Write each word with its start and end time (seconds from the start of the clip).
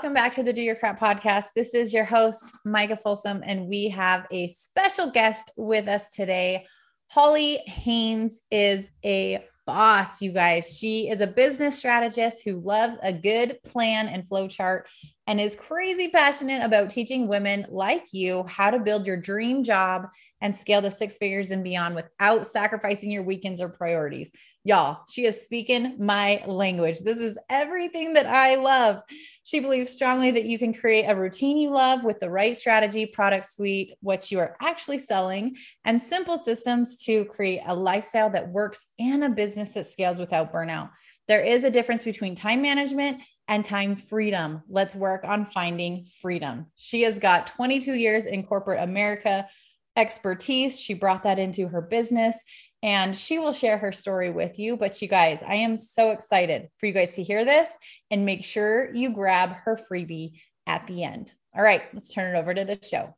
Welcome 0.00 0.14
back 0.14 0.32
to 0.36 0.42
the 0.42 0.54
Do 0.54 0.62
Your 0.62 0.76
Crap 0.76 0.98
podcast. 0.98 1.48
This 1.54 1.74
is 1.74 1.92
your 1.92 2.06
host, 2.06 2.50
Micah 2.64 2.96
Folsom, 2.96 3.42
and 3.44 3.66
we 3.66 3.90
have 3.90 4.26
a 4.30 4.48
special 4.48 5.10
guest 5.10 5.50
with 5.58 5.88
us 5.88 6.12
today. 6.12 6.64
Holly 7.10 7.58
Haynes 7.66 8.40
is 8.50 8.90
a 9.04 9.44
boss, 9.66 10.22
you 10.22 10.32
guys. 10.32 10.78
She 10.78 11.10
is 11.10 11.20
a 11.20 11.26
business 11.26 11.76
strategist 11.76 12.42
who 12.46 12.60
loves 12.60 12.96
a 13.02 13.12
good 13.12 13.58
plan 13.62 14.08
and 14.08 14.26
flow 14.26 14.48
chart 14.48 14.88
and 15.26 15.38
is 15.38 15.54
crazy 15.54 16.08
passionate 16.08 16.64
about 16.64 16.88
teaching 16.88 17.28
women 17.28 17.66
like 17.68 18.06
you 18.14 18.44
how 18.48 18.70
to 18.70 18.78
build 18.78 19.06
your 19.06 19.18
dream 19.18 19.62
job 19.62 20.06
and 20.40 20.56
scale 20.56 20.80
to 20.80 20.90
six 20.90 21.18
figures 21.18 21.50
and 21.50 21.62
beyond 21.62 21.94
without 21.94 22.46
sacrificing 22.46 23.10
your 23.10 23.22
weekends 23.22 23.60
or 23.60 23.68
priorities. 23.68 24.32
Y'all, 24.62 25.00
she 25.08 25.24
is 25.24 25.42
speaking 25.42 25.96
my 25.98 26.44
language. 26.46 27.00
This 27.00 27.16
is 27.16 27.38
everything 27.48 28.12
that 28.12 28.26
I 28.26 28.56
love. 28.56 29.00
She 29.42 29.58
believes 29.58 29.90
strongly 29.90 30.30
that 30.32 30.44
you 30.44 30.58
can 30.58 30.74
create 30.74 31.06
a 31.06 31.16
routine 31.16 31.56
you 31.56 31.70
love 31.70 32.04
with 32.04 32.20
the 32.20 32.28
right 32.28 32.54
strategy, 32.54 33.06
product 33.06 33.46
suite, 33.46 33.94
what 34.02 34.30
you 34.30 34.38
are 34.38 34.56
actually 34.60 34.98
selling, 34.98 35.56
and 35.86 36.00
simple 36.00 36.36
systems 36.36 36.98
to 37.04 37.24
create 37.24 37.62
a 37.66 37.74
lifestyle 37.74 38.28
that 38.30 38.50
works 38.50 38.88
and 38.98 39.24
a 39.24 39.30
business 39.30 39.72
that 39.72 39.86
scales 39.86 40.18
without 40.18 40.52
burnout. 40.52 40.90
There 41.26 41.42
is 41.42 41.64
a 41.64 41.70
difference 41.70 42.04
between 42.04 42.34
time 42.34 42.60
management 42.60 43.22
and 43.48 43.64
time 43.64 43.96
freedom. 43.96 44.62
Let's 44.68 44.94
work 44.94 45.24
on 45.24 45.46
finding 45.46 46.04
freedom. 46.20 46.66
She 46.76 47.02
has 47.02 47.18
got 47.18 47.46
22 47.46 47.94
years 47.94 48.26
in 48.26 48.44
corporate 48.44 48.82
America 48.82 49.48
expertise. 49.96 50.80
She 50.80 50.94
brought 50.94 51.24
that 51.24 51.38
into 51.38 51.68
her 51.68 51.80
business 51.80 52.36
and 52.82 53.16
she 53.16 53.38
will 53.38 53.52
share 53.52 53.78
her 53.78 53.92
story 53.92 54.30
with 54.30 54.58
you. 54.58 54.76
But 54.76 55.00
you 55.02 55.08
guys, 55.08 55.42
I 55.42 55.56
am 55.56 55.76
so 55.76 56.10
excited 56.10 56.68
for 56.78 56.86
you 56.86 56.92
guys 56.92 57.12
to 57.16 57.22
hear 57.22 57.44
this 57.44 57.68
and 58.10 58.24
make 58.24 58.44
sure 58.44 58.94
you 58.94 59.10
grab 59.10 59.50
her 59.64 59.78
freebie 59.90 60.40
at 60.66 60.86
the 60.86 61.04
end. 61.04 61.32
All 61.54 61.62
right, 61.62 61.82
let's 61.92 62.12
turn 62.12 62.34
it 62.34 62.38
over 62.38 62.54
to 62.54 62.64
the 62.64 62.78
show. 62.82 63.14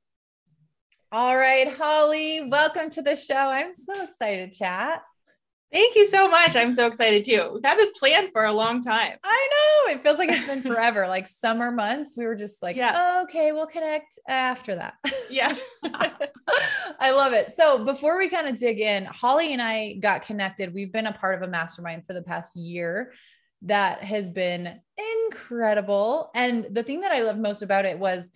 All 1.10 1.36
right, 1.36 1.68
Holly, 1.68 2.48
welcome 2.48 2.88
to 2.90 3.02
the 3.02 3.16
show. 3.16 3.36
I'm 3.36 3.72
so 3.72 4.02
excited, 4.02 4.52
chat. 4.52 5.02
Thank 5.72 5.96
you 5.96 6.04
so 6.06 6.28
much. 6.28 6.54
I'm 6.54 6.72
so 6.74 6.86
excited 6.86 7.24
too. 7.24 7.50
We've 7.54 7.64
had 7.64 7.78
this 7.78 7.96
plan 7.98 8.30
for 8.30 8.44
a 8.44 8.52
long 8.52 8.82
time. 8.82 9.16
I 9.24 9.48
know. 9.86 9.94
It 9.94 10.02
feels 10.02 10.18
like 10.18 10.28
it's 10.28 10.46
been 10.46 10.62
forever. 10.74 11.08
like 11.08 11.26
summer 11.26 11.70
months, 11.70 12.12
we 12.14 12.26
were 12.26 12.34
just 12.34 12.62
like, 12.62 12.76
yeah. 12.76 12.92
Oh, 12.94 13.22
okay, 13.22 13.52
we'll 13.52 13.66
connect 13.66 14.18
after 14.28 14.74
that. 14.76 14.94
Yeah. 15.30 15.56
I 17.00 17.12
love 17.12 17.32
it. 17.32 17.52
So 17.54 17.86
before 17.86 18.18
we 18.18 18.28
kind 18.28 18.46
of 18.46 18.56
dig 18.56 18.80
in, 18.80 19.06
Holly 19.06 19.54
and 19.54 19.62
I 19.62 19.94
got 19.94 20.26
connected. 20.26 20.74
We've 20.74 20.92
been 20.92 21.06
a 21.06 21.12
part 21.14 21.36
of 21.36 21.48
a 21.48 21.50
mastermind 21.50 22.06
for 22.06 22.12
the 22.12 22.20
past 22.20 22.54
year 22.54 23.14
that 23.62 24.04
has 24.04 24.28
been 24.28 24.78
incredible. 25.26 26.30
And 26.34 26.66
the 26.70 26.82
thing 26.82 27.00
that 27.00 27.12
I 27.12 27.22
love 27.22 27.38
most 27.38 27.62
about 27.62 27.86
it 27.86 27.98
was 27.98 28.30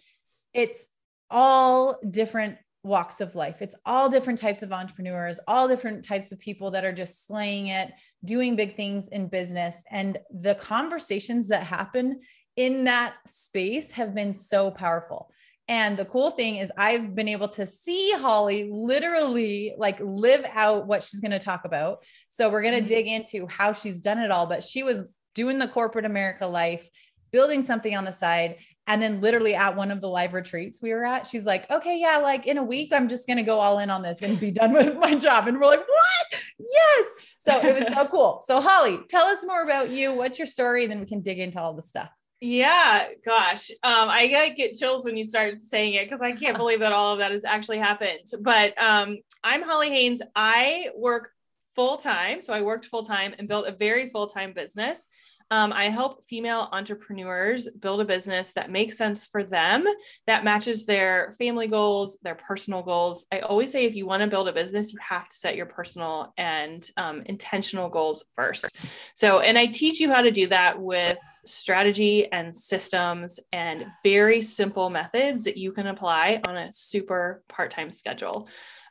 it's 0.55 0.87
all 1.31 1.99
different 2.09 2.57
walks 2.87 3.21
of 3.21 3.35
life. 3.35 3.61
It's 3.61 3.75
all 3.85 4.09
different 4.09 4.39
types 4.39 4.63
of 4.63 4.73
entrepreneurs, 4.73 5.41
all 5.47 5.69
different 5.69 6.05
types 6.05 6.33
of 6.33 6.39
people 6.39 6.71
that 6.71 6.85
are 6.85 6.93
just 6.93 7.27
slaying 7.27 7.67
it, 7.67 7.93
doing 8.25 8.57
big 8.57 8.77
things 8.77 9.09
in 9.09 9.29
business. 9.29 9.83
And 9.91 10.19
the 10.31 10.55
conversations 10.55 11.49
that 11.49 11.65
happen 11.65 12.21
in 12.57 12.85
that 12.85 13.15
space 13.27 13.91
have 13.91 14.15
been 14.15 14.33
so 14.33 14.71
powerful. 14.71 15.31
And 15.69 15.97
the 15.97 16.05
cool 16.05 16.31
thing 16.31 16.57
is, 16.57 16.71
I've 16.77 17.15
been 17.15 17.27
able 17.27 17.49
to 17.51 17.67
see 17.67 18.13
Holly 18.13 18.71
literally 18.71 19.75
like 19.77 19.99
live 20.01 20.47
out 20.53 20.87
what 20.87 21.03
she's 21.03 21.21
going 21.21 21.33
to 21.33 21.41
talk 21.41 21.65
about. 21.65 22.05
So, 22.29 22.49
we're 22.49 22.63
going 22.63 22.75
to 22.75 22.81
mm-hmm. 22.81 22.87
dig 22.87 23.07
into 23.09 23.49
how 23.49 23.73
she's 23.73 24.01
done 24.01 24.21
it 24.21 24.31
all. 24.31 24.47
But 24.47 24.63
she 24.63 24.85
was 24.85 25.03
doing 25.35 25.59
the 25.59 25.67
corporate 25.67 26.05
America 26.05 26.47
life, 26.47 26.89
building 27.33 27.63
something 27.63 27.97
on 27.97 28.05
the 28.05 28.13
side. 28.13 28.59
And 28.87 29.03
then 29.03 29.21
literally 29.21 29.55
at 29.55 29.75
one 29.75 29.91
of 29.91 30.01
the 30.01 30.09
live 30.09 30.33
retreats 30.33 30.79
we 30.81 30.93
were 30.93 31.05
at, 31.05 31.27
she's 31.27 31.45
like, 31.45 31.69
okay, 31.71 31.99
yeah, 31.99 32.19
like 32.19 32.47
in 32.47 32.59
a 32.59 32.63
week, 32.63 32.93
I'm 32.93 33.09
just 33.09 33.27
going 33.27 33.39
to 33.39 33.43
go 33.43 33.59
all 33.59 33.81
in 33.81 33.91
on 33.91 34.03
this 34.03 34.23
and 34.23 34.39
be 34.39 34.51
done 34.51 34.73
with 34.75 34.97
my 34.99 35.15
job. 35.15 35.49
And 35.49 35.59
we're 35.59 35.67
like, 35.67 35.87
what? 35.87 36.41
Yes. 36.59 37.07
So 37.39 37.61
it 37.61 37.79
was 37.79 37.93
so 37.93 38.07
cool. 38.07 38.43
So 38.47 38.61
Holly, 38.61 39.01
tell 39.09 39.27
us 39.27 39.45
more 39.47 39.63
about 39.63 39.91
you. 39.91 40.13
What's 40.15 40.39
your 40.39 40.47
story? 40.47 40.85
And 40.85 40.93
then 40.93 41.01
we 41.01 41.07
can 41.07 41.21
dig 41.21 41.39
into 41.39 41.61
all 41.61 41.75
the 41.75 41.83
stuff. 41.83 42.11
Yeah, 42.41 43.07
gosh. 43.25 43.71
Um, 43.83 44.09
I 44.11 44.27
get 44.57 44.75
chills 44.75 45.05
when 45.05 45.17
you 45.17 45.25
start 45.25 45.59
saying 45.59 45.95
it 45.95 46.05
because 46.05 46.21
I 46.21 46.33
can't 46.33 46.57
believe 46.59 46.81
that 46.81 46.93
all 46.93 47.13
of 47.13 47.19
that 47.19 47.33
has 47.33 47.45
actually 47.45 47.79
happened. 47.79 48.21
But 48.41 48.81
um, 48.81 49.19
I'm 49.43 49.63
Holly 49.63 49.89
Haynes. 49.89 50.23
I 50.35 50.91
work 50.97 51.31
full 51.75 51.97
time. 51.97 52.43
So 52.43 52.53
I 52.53 52.63
worked 52.63 52.87
full 52.87 53.05
time 53.05 53.35
and 53.39 53.49
built 53.49 53.67
a 53.67 53.73
very 53.73 54.09
full 54.09 54.27
time 54.27 54.53
business. 54.53 55.07
Um, 55.51 55.73
I 55.73 55.91
help 55.91 56.25
female 56.25 56.69
entrepreneurs 56.73 57.69
build 57.71 58.01
a 58.01 58.05
business 58.05 58.53
that 58.53 58.71
makes 58.71 58.99
sense 58.99 59.27
for 59.27 59.45
them, 59.45 59.87
that 60.27 60.45
matches 60.45 60.87
their 60.87 61.35
family 61.39 61.69
goals, 61.69 62.19
their 62.23 62.35
personal 62.35 62.83
goals. 62.83 63.27
I 63.31 63.41
always 63.41 63.71
say 63.71 63.85
if 63.85 63.95
you 63.95 64.07
want 64.07 64.23
to 64.23 64.27
build 64.27 64.49
a 64.49 64.53
business, 64.53 64.93
you 64.93 64.99
have 65.01 65.29
to 65.29 65.37
set 65.37 65.57
your 65.57 65.67
personal 65.67 66.33
and 66.37 66.89
um, 66.97 67.23
intentional 67.27 67.89
goals 67.89 68.25
first. 68.35 68.77
So, 69.15 69.41
and 69.41 69.57
I 69.57 69.67
teach 69.67 70.01
you 70.01 70.13
how 70.13 70.23
to 70.23 70.33
do 70.33 70.49
that 70.49 70.81
with 70.81 71.19
strategy 71.45 72.31
and 72.33 72.57
systems 72.57 73.39
and 73.53 73.87
very 74.03 74.43
simple 74.43 74.91
methods 74.91 75.45
that 75.45 75.57
you 75.57 75.73
can 75.73 75.87
apply 75.87 76.41
on 76.45 76.57
a 76.57 76.73
super 76.73 77.43
part 77.49 77.71
time 77.71 77.91
schedule. 77.91 78.49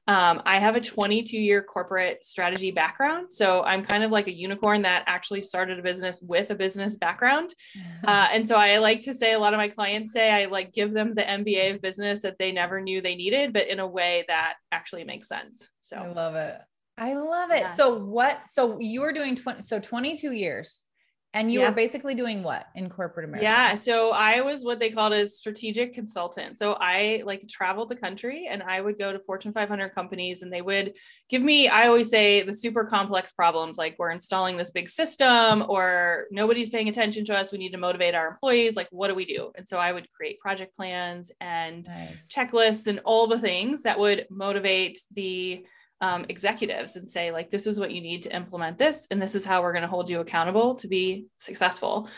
Um, 0.07 0.41
I 0.45 0.59
have 0.59 0.75
a 0.75 0.81
22 0.81 1.37
year 1.37 1.63
corporate 1.63 2.23
strategy 2.23 2.71
background. 2.71 3.33
So 3.33 3.63
I'm 3.63 3.83
kind 3.83 4.03
of 4.03 4.11
like 4.11 4.27
a 4.27 4.33
unicorn 4.33 4.83
that 4.83 5.03
actually 5.07 5.41
started 5.41 5.79
a 5.79 5.81
business 5.81 6.19
with 6.21 6.51
a 6.51 6.55
business 6.55 6.95
background. 6.95 7.53
Uh, 8.07 8.27
and 8.31 8.47
so 8.47 8.55
I 8.55 8.77
like 8.77 9.01
to 9.01 9.13
say, 9.13 9.33
a 9.33 9.39
lot 9.39 9.53
of 9.53 9.57
my 9.57 9.67
clients 9.67 10.13
say 10.13 10.31
I 10.31 10.45
like 10.45 10.73
give 10.73 10.93
them 10.93 11.15
the 11.15 11.23
MBA 11.23 11.75
of 11.75 11.81
business 11.81 12.21
that 12.21 12.37
they 12.37 12.51
never 12.51 12.79
knew 12.81 13.01
they 13.01 13.15
needed, 13.15 13.51
but 13.51 13.67
in 13.67 13.79
a 13.79 13.87
way 13.87 14.25
that 14.27 14.55
actually 14.71 15.03
makes 15.05 15.27
sense. 15.27 15.67
So 15.81 15.97
I 15.97 16.07
love 16.11 16.35
it. 16.35 16.57
I 16.97 17.15
love 17.15 17.51
it. 17.51 17.61
Yeah. 17.61 17.75
So 17.75 17.97
what, 17.97 18.47
so 18.47 18.79
you 18.79 19.01
were 19.01 19.11
doing 19.11 19.35
20, 19.35 19.61
so 19.63 19.79
22 19.79 20.31
years. 20.31 20.83
And 21.35 21.51
you 21.51 21.59
yeah. 21.59 21.69
were 21.69 21.75
basically 21.75 22.15
doing 22.15 22.43
what 22.43 22.67
in 22.75 22.89
corporate 22.89 23.27
America? 23.27 23.43
Yeah. 23.43 23.75
So 23.75 24.13
I 24.13 24.39
was 24.39 24.63
what 24.63 24.79
they 24.79 24.89
called 24.89 25.11
a 25.11 25.27
strategic 25.27 25.93
consultant. 25.93 26.57
So 26.57 26.77
I 26.79 27.23
like 27.25 27.45
traveled 27.49 27.89
the 27.89 27.97
country 27.97 28.47
and 28.49 28.63
I 28.63 28.79
would 28.79 28.97
go 28.97 29.11
to 29.11 29.19
Fortune 29.19 29.51
500 29.51 29.89
companies 29.89 30.43
and 30.43 30.51
they 30.51 30.61
would 30.61 30.93
give 31.27 31.41
me, 31.41 31.67
I 31.67 31.87
always 31.87 32.09
say, 32.09 32.41
the 32.43 32.53
super 32.53 32.85
complex 32.85 33.33
problems 33.33 33.77
like 33.77 33.97
we're 33.99 34.11
installing 34.11 34.55
this 34.55 34.71
big 34.71 34.89
system 34.89 35.65
or 35.67 36.27
nobody's 36.31 36.69
paying 36.69 36.87
attention 36.87 37.25
to 37.25 37.35
us. 37.35 37.51
We 37.51 37.57
need 37.57 37.73
to 37.73 37.77
motivate 37.77 38.15
our 38.15 38.29
employees. 38.29 38.77
Like, 38.77 38.87
what 38.91 39.09
do 39.09 39.15
we 39.15 39.25
do? 39.25 39.51
And 39.55 39.67
so 39.67 39.77
I 39.77 39.91
would 39.91 40.07
create 40.13 40.39
project 40.39 40.77
plans 40.77 41.33
and 41.41 41.85
nice. 41.85 42.29
checklists 42.33 42.87
and 42.87 43.01
all 43.03 43.27
the 43.27 43.39
things 43.39 43.83
that 43.83 43.99
would 43.99 44.25
motivate 44.29 44.99
the 45.13 45.65
um, 46.01 46.25
executives 46.29 46.95
and 46.95 47.09
say 47.09 47.31
like 47.31 47.51
this 47.51 47.67
is 47.67 47.79
what 47.79 47.91
you 47.91 48.01
need 48.01 48.23
to 48.23 48.35
implement 48.35 48.77
this 48.77 49.07
and 49.09 49.21
this 49.21 49.35
is 49.35 49.45
how 49.45 49.61
we're 49.61 49.71
going 49.71 49.81
to 49.81 49.87
hold 49.87 50.09
you 50.09 50.19
accountable 50.19 50.75
to 50.75 50.87
be 50.87 51.27
successful. 51.39 52.09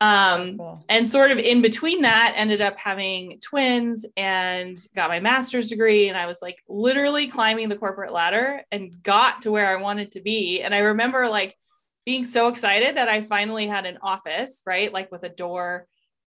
Um, 0.00 0.58
cool. 0.58 0.84
and 0.88 1.08
sort 1.08 1.30
of 1.30 1.38
in 1.38 1.62
between 1.62 2.02
that 2.02 2.34
ended 2.36 2.60
up 2.60 2.76
having 2.76 3.38
twins 3.40 4.04
and 4.16 4.76
got 4.94 5.08
my 5.08 5.20
master's 5.20 5.68
degree 5.70 6.08
and 6.08 6.18
i 6.18 6.26
was 6.26 6.38
like 6.42 6.58
literally 6.68 7.28
climbing 7.28 7.68
the 7.68 7.76
corporate 7.76 8.12
ladder 8.12 8.62
and 8.72 9.02
got 9.04 9.42
to 9.42 9.52
where 9.52 9.68
i 9.68 9.80
wanted 9.80 10.10
to 10.12 10.20
be. 10.20 10.60
And 10.60 10.74
i 10.74 10.78
remember 10.78 11.28
like 11.28 11.56
being 12.04 12.24
so 12.24 12.48
excited 12.48 12.96
that 12.96 13.08
i 13.08 13.22
finally 13.22 13.66
had 13.66 13.86
an 13.86 13.98
office 14.02 14.62
right 14.66 14.92
like 14.92 15.12
with 15.12 15.22
a 15.22 15.28
door. 15.28 15.86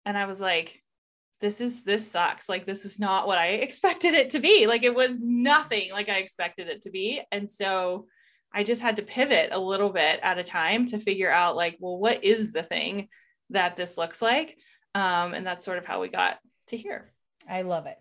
And 0.04 0.16
i 0.18 0.26
was 0.26 0.40
like 0.40 0.82
this 1.40 1.60
is 1.60 1.84
this 1.84 2.10
sucks 2.10 2.48
like 2.48 2.66
this 2.66 2.84
is 2.84 2.98
not 2.98 3.26
what 3.26 3.38
i 3.38 3.46
expected 3.66 4.14
it 4.14 4.30
to 4.30 4.40
be 4.40 4.66
like 4.66 4.82
it 4.82 4.94
was 4.94 5.18
nothing 5.20 5.90
like 5.92 6.08
i 6.08 6.16
expected 6.16 6.68
it 6.68 6.82
to 6.82 6.90
be 6.90 7.20
and 7.32 7.50
so 7.50 8.06
I 8.56 8.64
just 8.64 8.80
had 8.80 8.96
to 8.96 9.02
pivot 9.02 9.50
a 9.52 9.60
little 9.60 9.90
bit 9.90 10.18
at 10.22 10.38
a 10.38 10.42
time 10.42 10.86
to 10.86 10.98
figure 10.98 11.30
out 11.30 11.56
like, 11.56 11.76
well, 11.78 11.98
what 11.98 12.24
is 12.24 12.54
the 12.54 12.62
thing 12.62 13.08
that 13.50 13.76
this 13.76 13.98
looks 13.98 14.22
like? 14.22 14.56
Um, 14.94 15.34
and 15.34 15.46
that's 15.46 15.62
sort 15.62 15.76
of 15.76 15.84
how 15.84 16.00
we 16.00 16.08
got 16.08 16.38
to 16.68 16.76
here. 16.78 17.12
I 17.46 17.62
love 17.62 17.84
it. 17.84 17.98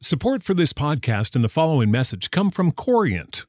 Support 0.00 0.42
for 0.42 0.54
this 0.54 0.72
podcast 0.72 1.34
and 1.34 1.44
the 1.44 1.50
following 1.50 1.90
message 1.90 2.30
come 2.30 2.50
from 2.50 2.72
Corient. 2.72 3.44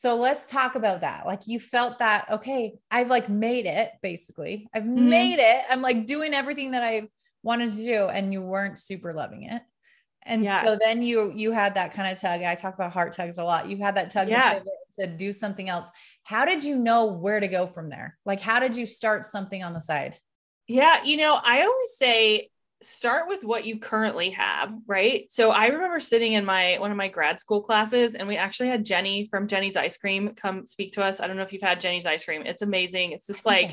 So 0.00 0.16
let's 0.16 0.46
talk 0.46 0.76
about 0.76 1.02
that. 1.02 1.26
Like 1.26 1.46
you 1.46 1.60
felt 1.60 1.98
that, 1.98 2.24
okay, 2.30 2.72
I've 2.90 3.10
like 3.10 3.28
made 3.28 3.66
it 3.66 3.90
basically. 4.02 4.66
I've 4.72 4.84
mm-hmm. 4.84 5.10
made 5.10 5.38
it. 5.38 5.62
I'm 5.68 5.82
like 5.82 6.06
doing 6.06 6.32
everything 6.32 6.70
that 6.70 6.82
I 6.82 7.10
wanted 7.42 7.70
to 7.70 7.84
do 7.84 8.04
and 8.06 8.32
you 8.32 8.40
weren't 8.40 8.78
super 8.78 9.12
loving 9.12 9.42
it. 9.42 9.60
And 10.22 10.42
yeah. 10.42 10.64
so 10.64 10.78
then 10.80 11.02
you 11.02 11.30
you 11.36 11.52
had 11.52 11.74
that 11.74 11.92
kind 11.92 12.10
of 12.10 12.18
tug. 12.18 12.40
I 12.40 12.54
talk 12.54 12.72
about 12.72 12.94
heart 12.94 13.12
tugs 13.12 13.36
a 13.36 13.44
lot. 13.44 13.68
You 13.68 13.76
had 13.76 13.96
that 13.96 14.08
tug 14.08 14.30
yeah. 14.30 14.60
to, 14.60 15.00
to 15.00 15.06
do 15.06 15.34
something 15.34 15.68
else. 15.68 15.90
How 16.22 16.46
did 16.46 16.64
you 16.64 16.76
know 16.76 17.04
where 17.04 17.38
to 17.38 17.48
go 17.48 17.66
from 17.66 17.90
there? 17.90 18.16
Like 18.24 18.40
how 18.40 18.58
did 18.58 18.76
you 18.76 18.86
start 18.86 19.26
something 19.26 19.62
on 19.62 19.74
the 19.74 19.80
side? 19.82 20.16
Yeah, 20.66 21.04
you 21.04 21.18
know, 21.18 21.38
I 21.44 21.60
always 21.60 21.96
say 21.98 22.48
start 22.82 23.28
with 23.28 23.44
what 23.44 23.64
you 23.64 23.78
currently 23.78 24.30
have, 24.30 24.72
right? 24.86 25.26
So 25.30 25.50
I 25.50 25.66
remember 25.66 26.00
sitting 26.00 26.32
in 26.32 26.44
my 26.44 26.78
one 26.78 26.90
of 26.90 26.96
my 26.96 27.08
grad 27.08 27.38
school 27.38 27.62
classes 27.62 28.14
and 28.14 28.26
we 28.26 28.36
actually 28.36 28.68
had 28.68 28.86
Jeni 28.86 29.28
from 29.28 29.46
Jeni's 29.46 29.76
Ice 29.76 29.98
Cream 29.98 30.34
come 30.34 30.64
speak 30.64 30.92
to 30.94 31.02
us. 31.02 31.20
I 31.20 31.26
don't 31.26 31.36
know 31.36 31.42
if 31.42 31.52
you've 31.52 31.62
had 31.62 31.80
Jeni's 31.80 32.06
Ice 32.06 32.24
Cream. 32.24 32.42
It's 32.46 32.62
amazing. 32.62 33.12
It's 33.12 33.26
just 33.26 33.44
like 33.44 33.72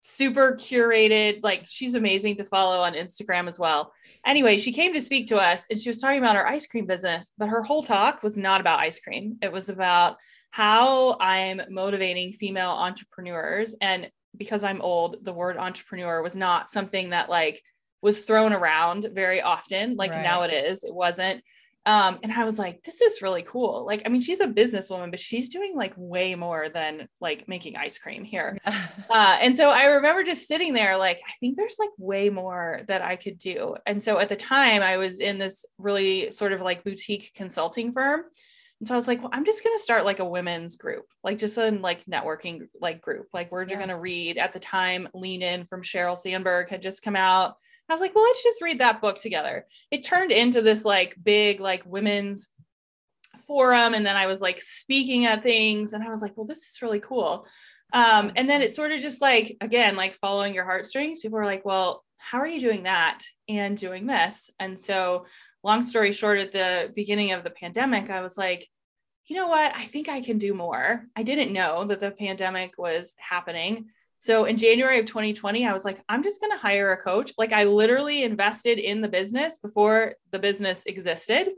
super 0.00 0.54
curated, 0.54 1.40
like 1.44 1.64
she's 1.68 1.94
amazing 1.94 2.36
to 2.36 2.44
follow 2.44 2.80
on 2.82 2.94
Instagram 2.94 3.48
as 3.48 3.58
well. 3.58 3.92
Anyway, 4.26 4.58
she 4.58 4.72
came 4.72 4.92
to 4.92 5.00
speak 5.00 5.28
to 5.28 5.38
us 5.38 5.64
and 5.70 5.80
she 5.80 5.88
was 5.88 6.00
talking 6.00 6.18
about 6.18 6.36
her 6.36 6.46
ice 6.46 6.66
cream 6.66 6.86
business, 6.86 7.30
but 7.38 7.48
her 7.48 7.62
whole 7.62 7.84
talk 7.84 8.22
was 8.22 8.36
not 8.36 8.60
about 8.60 8.80
ice 8.80 8.98
cream. 8.98 9.38
It 9.40 9.52
was 9.52 9.68
about 9.68 10.16
how 10.50 11.16
I'm 11.20 11.62
motivating 11.70 12.32
female 12.32 12.70
entrepreneurs 12.70 13.76
and 13.80 14.10
because 14.36 14.64
I'm 14.64 14.80
old, 14.80 15.24
the 15.24 15.32
word 15.32 15.56
entrepreneur 15.56 16.20
was 16.22 16.34
not 16.34 16.70
something 16.70 17.10
that 17.10 17.28
like 17.28 17.62
was 18.02 18.22
thrown 18.22 18.52
around 18.52 19.06
very 19.12 19.40
often. 19.40 19.96
Like 19.96 20.10
right. 20.10 20.22
now 20.22 20.42
it 20.42 20.52
is, 20.52 20.84
it 20.84 20.94
wasn't. 20.94 21.42
Um, 21.84 22.20
and 22.22 22.32
I 22.32 22.44
was 22.44 22.60
like, 22.60 22.84
this 22.84 23.00
is 23.00 23.22
really 23.22 23.42
cool. 23.42 23.84
Like, 23.84 24.02
I 24.06 24.08
mean, 24.08 24.20
she's 24.20 24.38
a 24.38 24.46
businesswoman, 24.46 25.10
but 25.10 25.18
she's 25.18 25.48
doing 25.48 25.76
like 25.76 25.92
way 25.96 26.36
more 26.36 26.68
than 26.68 27.08
like 27.20 27.48
making 27.48 27.76
ice 27.76 27.98
cream 27.98 28.22
here. 28.22 28.56
uh, 28.66 29.38
and 29.40 29.56
so 29.56 29.70
I 29.70 29.86
remember 29.86 30.22
just 30.22 30.46
sitting 30.46 30.74
there, 30.74 30.96
like, 30.96 31.18
I 31.26 31.32
think 31.40 31.56
there's 31.56 31.78
like 31.80 31.90
way 31.98 32.30
more 32.30 32.82
that 32.86 33.02
I 33.02 33.16
could 33.16 33.36
do. 33.36 33.74
And 33.84 34.00
so 34.02 34.18
at 34.18 34.28
the 34.28 34.36
time, 34.36 34.82
I 34.82 34.96
was 34.96 35.18
in 35.18 35.38
this 35.38 35.64
really 35.76 36.30
sort 36.30 36.52
of 36.52 36.60
like 36.60 36.84
boutique 36.84 37.32
consulting 37.34 37.90
firm. 37.90 38.22
And 38.78 38.86
so 38.86 38.94
I 38.94 38.96
was 38.96 39.08
like, 39.08 39.20
well, 39.20 39.30
I'm 39.32 39.44
just 39.44 39.64
going 39.64 39.76
to 39.76 39.82
start 39.82 40.04
like 40.04 40.20
a 40.20 40.24
women's 40.24 40.76
group, 40.76 41.06
like 41.24 41.38
just 41.38 41.58
a 41.58 41.70
like 41.70 42.04
networking 42.06 42.68
like 42.80 43.00
group. 43.00 43.26
Like 43.32 43.50
we're 43.50 43.64
yeah. 43.64 43.76
going 43.76 43.88
to 43.88 43.98
read 43.98 44.38
at 44.38 44.52
the 44.52 44.60
time, 44.60 45.08
Lean 45.14 45.42
In 45.42 45.66
from 45.66 45.82
Sheryl 45.82 46.18
Sandberg 46.18 46.68
had 46.68 46.82
just 46.82 47.02
come 47.02 47.16
out. 47.16 47.56
I 47.88 47.94
was 47.94 48.00
like, 48.00 48.14
well, 48.14 48.24
let's 48.24 48.42
just 48.42 48.62
read 48.62 48.80
that 48.80 49.00
book 49.00 49.20
together. 49.20 49.66
It 49.90 50.04
turned 50.04 50.32
into 50.32 50.62
this 50.62 50.84
like 50.84 51.16
big, 51.22 51.60
like 51.60 51.84
women's 51.84 52.48
forum. 53.46 53.94
And 53.94 54.06
then 54.06 54.16
I 54.16 54.26
was 54.26 54.40
like 54.40 54.60
speaking 54.60 55.26
at 55.26 55.42
things 55.42 55.92
and 55.92 56.02
I 56.02 56.08
was 56.08 56.22
like, 56.22 56.36
well, 56.36 56.46
this 56.46 56.66
is 56.66 56.82
really 56.82 57.00
cool. 57.00 57.46
Um, 57.92 58.32
and 58.36 58.48
then 58.48 58.62
it's 58.62 58.76
sort 58.76 58.92
of 58.92 59.00
just 59.00 59.20
like, 59.20 59.56
again, 59.60 59.96
like 59.96 60.14
following 60.14 60.54
your 60.54 60.64
heartstrings. 60.64 61.20
People 61.20 61.38
are 61.38 61.44
like, 61.44 61.64
well, 61.64 62.04
how 62.16 62.38
are 62.38 62.46
you 62.46 62.60
doing 62.60 62.84
that 62.84 63.20
and 63.48 63.76
doing 63.76 64.06
this? 64.06 64.48
And 64.58 64.80
so, 64.80 65.26
long 65.64 65.82
story 65.82 66.12
short, 66.12 66.38
at 66.38 66.52
the 66.52 66.92
beginning 66.94 67.32
of 67.32 67.44
the 67.44 67.50
pandemic, 67.50 68.10
I 68.10 68.22
was 68.22 68.36
like, 68.38 68.68
you 69.26 69.36
know 69.36 69.48
what? 69.48 69.74
I 69.76 69.84
think 69.84 70.08
I 70.08 70.20
can 70.20 70.38
do 70.38 70.54
more. 70.54 71.06
I 71.14 71.22
didn't 71.22 71.52
know 71.52 71.84
that 71.84 72.00
the 72.00 72.10
pandemic 72.10 72.74
was 72.78 73.14
happening. 73.18 73.86
So 74.22 74.44
in 74.44 74.56
January 74.56 75.00
of 75.00 75.06
2020, 75.06 75.66
I 75.66 75.72
was 75.72 75.84
like, 75.84 76.00
I'm 76.08 76.22
just 76.22 76.40
going 76.40 76.52
to 76.52 76.56
hire 76.56 76.92
a 76.92 76.96
coach. 76.96 77.32
Like 77.36 77.52
I 77.52 77.64
literally 77.64 78.22
invested 78.22 78.78
in 78.78 79.00
the 79.00 79.08
business 79.08 79.58
before 79.58 80.14
the 80.30 80.38
business 80.38 80.84
existed 80.86 81.48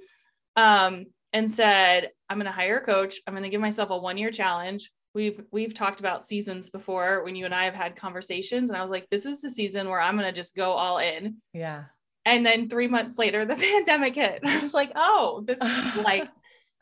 um, 0.57 1.05
and 1.35 1.53
said, 1.53 2.13
I'm 2.31 2.39
going 2.39 2.47
to 2.47 2.53
hire 2.53 2.79
a 2.79 2.81
coach. 2.85 3.21
I'm 3.27 3.35
going 3.35 3.43
to 3.43 3.51
give 3.51 3.61
myself 3.61 3.91
a 3.91 3.99
one 3.99 4.17
year 4.17 4.31
challenge. 4.31 4.91
We've 5.15 5.43
we've 5.53 5.75
talked 5.75 6.01
about 6.01 6.25
seasons 6.25 6.71
before 6.71 7.23
when 7.23 7.37
you 7.37 7.45
and 7.45 7.55
I 7.55 7.67
have 7.67 7.75
had 7.75 7.97
conversations 7.97 8.71
and 8.71 8.79
I 8.79 8.83
was 8.83 8.91
like 8.91 9.11
this 9.11 9.27
is 9.27 9.43
the 9.43 9.51
season 9.51 9.91
where 9.91 10.01
I'm 10.01 10.17
going 10.17 10.33
to 10.33 10.41
just 10.41 10.57
go 10.57 10.73
all 10.73 10.97
in. 10.97 11.43
Yeah. 11.53 11.85
And 12.25 12.47
then 12.47 12.71
3 12.71 12.89
months 12.89 13.19
later 13.19 13.45
the 13.45 13.57
pandemic 13.85 14.15
hit. 14.15 14.41
I 14.43 14.61
was 14.61 14.73
like, 14.73 14.91
"Oh, 14.97 15.45
this 15.47 15.61
is 15.61 15.97
like 16.03 16.31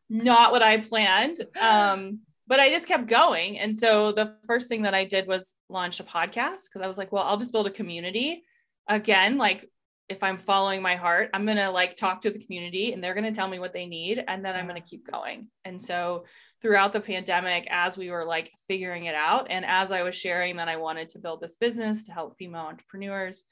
not 0.09 0.53
what 0.53 0.63
I 0.63 0.79
planned." 0.79 1.39
Um 1.61 2.21
but 2.47 2.61
I 2.61 2.71
just 2.71 2.89
kept 2.89 3.07
going. 3.07 3.59
And 3.59 3.77
so 3.77 4.13
the 4.13 4.37
first 4.47 4.69
thing 4.69 4.83
that 4.83 4.95
I 4.95 5.05
did 5.05 5.27
was 5.27 5.55
launch 5.69 6.01
a 6.01 6.05
podcast 6.05 6.69
because 6.69 6.83
I 6.83 6.89
was 6.89 6.99
like, 6.99 7.13
well, 7.13 7.25
I'll 7.25 7.37
just 7.37 7.53
build 7.53 7.67
a 7.67 7.71
community. 7.71 8.45
Again, 8.89 9.39
like 9.39 9.69
if 10.09 10.23
I'm 10.23 10.37
following 10.37 10.83
my 10.83 10.97
heart, 10.97 11.31
I'm 11.33 11.45
going 11.45 11.57
to 11.57 11.71
like 11.71 11.97
talk 11.97 12.23
to 12.23 12.31
the 12.31 12.45
community 12.45 12.93
and 12.93 13.03
they're 13.03 13.15
going 13.15 13.25
to 13.25 13.33
tell 13.33 13.49
me 13.49 13.59
what 13.59 13.73
they 13.73 13.87
need. 13.87 14.23
And 14.27 14.45
then 14.45 14.55
I'm 14.55 14.67
going 14.67 14.81
to 14.81 14.89
keep 14.89 15.11
going. 15.11 15.49
And 15.65 15.81
so 15.81 16.25
throughout 16.61 16.93
the 16.93 17.01
pandemic, 17.01 17.67
as 17.71 17.97
we 17.97 18.11
were 18.11 18.25
like 18.25 18.51
figuring 18.69 19.07
it 19.07 19.15
out, 19.15 19.47
and 19.51 19.65
as 19.65 19.93
I 19.93 20.03
was 20.03 20.15
sharing 20.15 20.57
that 20.57 20.69
I 20.69 20.77
wanted 20.77 21.11
to 21.11 21.19
build 21.19 21.41
this 21.41 21.55
business 21.55 22.05
to 22.05 22.13
help 22.13 22.37
female 22.37 22.63
entrepreneurs, 22.63 23.45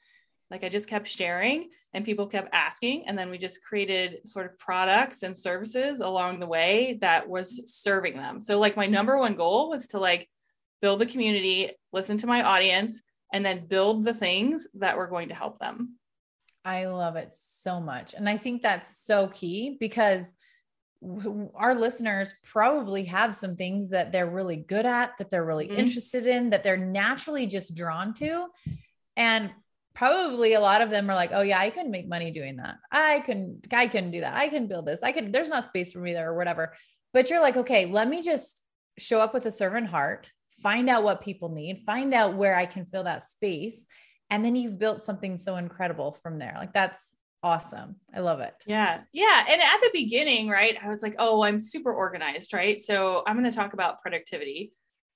like 0.50 0.64
I 0.64 0.68
just 0.68 0.88
kept 0.88 1.08
sharing 1.08 1.70
and 1.92 2.04
people 2.04 2.26
kept 2.26 2.50
asking. 2.52 3.06
And 3.06 3.18
then 3.18 3.30
we 3.30 3.38
just 3.38 3.64
created 3.64 4.28
sort 4.28 4.46
of 4.46 4.58
products 4.58 5.22
and 5.22 5.36
services 5.36 6.00
along 6.00 6.40
the 6.40 6.46
way 6.46 6.98
that 7.00 7.28
was 7.28 7.60
serving 7.66 8.16
them. 8.16 8.40
So, 8.40 8.58
like, 8.58 8.76
my 8.76 8.86
number 8.86 9.18
one 9.18 9.34
goal 9.34 9.70
was 9.70 9.88
to 9.88 9.98
like 9.98 10.28
build 10.82 11.02
a 11.02 11.06
community, 11.06 11.72
listen 11.92 12.18
to 12.18 12.26
my 12.26 12.42
audience, 12.42 13.00
and 13.32 13.44
then 13.44 13.66
build 13.66 14.04
the 14.04 14.14
things 14.14 14.66
that 14.74 14.96
were 14.96 15.06
going 15.06 15.28
to 15.28 15.34
help 15.34 15.58
them. 15.58 15.96
I 16.64 16.86
love 16.86 17.16
it 17.16 17.32
so 17.32 17.80
much. 17.80 18.14
And 18.14 18.28
I 18.28 18.36
think 18.36 18.62
that's 18.62 19.04
so 19.04 19.28
key 19.28 19.76
because 19.80 20.34
our 21.54 21.74
listeners 21.74 22.34
probably 22.44 23.04
have 23.04 23.34
some 23.34 23.56
things 23.56 23.90
that 23.90 24.12
they're 24.12 24.28
really 24.28 24.56
good 24.56 24.84
at, 24.84 25.16
that 25.18 25.30
they're 25.30 25.44
really 25.44 25.68
mm-hmm. 25.68 25.78
interested 25.78 26.26
in, 26.26 26.50
that 26.50 26.62
they're 26.62 26.76
naturally 26.76 27.46
just 27.46 27.74
drawn 27.74 28.12
to. 28.14 28.46
And 29.16 29.50
probably 29.94 30.54
a 30.54 30.60
lot 30.60 30.82
of 30.82 30.90
them 30.90 31.10
are 31.10 31.14
like, 31.14 31.30
oh 31.32 31.42
yeah, 31.42 31.58
I 31.58 31.70
couldn't 31.70 31.90
make 31.90 32.08
money 32.08 32.30
doing 32.30 32.56
that. 32.56 32.76
I 32.90 33.20
couldn't, 33.20 33.66
I 33.72 33.86
couldn't 33.86 34.12
do 34.12 34.20
that. 34.20 34.34
I 34.34 34.48
can 34.48 34.66
build 34.66 34.86
this. 34.86 35.02
I 35.02 35.12
can, 35.12 35.32
there's 35.32 35.48
not 35.48 35.64
space 35.64 35.92
for 35.92 35.98
me 35.98 36.12
there 36.12 36.30
or 36.30 36.36
whatever. 36.36 36.74
But 37.12 37.28
you're 37.28 37.40
like, 37.40 37.56
okay, 37.56 37.86
let 37.86 38.08
me 38.08 38.22
just 38.22 38.62
show 38.98 39.20
up 39.20 39.34
with 39.34 39.46
a 39.46 39.50
servant 39.50 39.88
heart, 39.88 40.30
find 40.62 40.88
out 40.88 41.02
what 41.02 41.22
people 41.22 41.48
need, 41.48 41.82
find 41.84 42.14
out 42.14 42.36
where 42.36 42.54
I 42.56 42.66
can 42.66 42.84
fill 42.84 43.04
that 43.04 43.22
space. 43.22 43.86
And 44.30 44.44
then 44.44 44.54
you've 44.54 44.78
built 44.78 45.02
something 45.02 45.36
so 45.36 45.56
incredible 45.56 46.12
from 46.22 46.38
there. 46.38 46.54
Like 46.56 46.72
that's 46.72 47.16
awesome. 47.42 47.96
I 48.14 48.20
love 48.20 48.40
it. 48.40 48.54
Yeah. 48.66 49.00
Yeah. 49.12 49.44
And 49.48 49.60
at 49.60 49.80
the 49.80 49.90
beginning, 49.92 50.48
right, 50.48 50.76
I 50.82 50.88
was 50.88 51.02
like, 51.02 51.16
oh, 51.18 51.42
I'm 51.42 51.58
super 51.58 51.92
organized, 51.92 52.52
right? 52.52 52.80
So 52.80 53.22
I'm 53.26 53.36
going 53.36 53.50
to 53.50 53.56
talk 53.56 53.72
about 53.72 54.00
productivity 54.02 54.72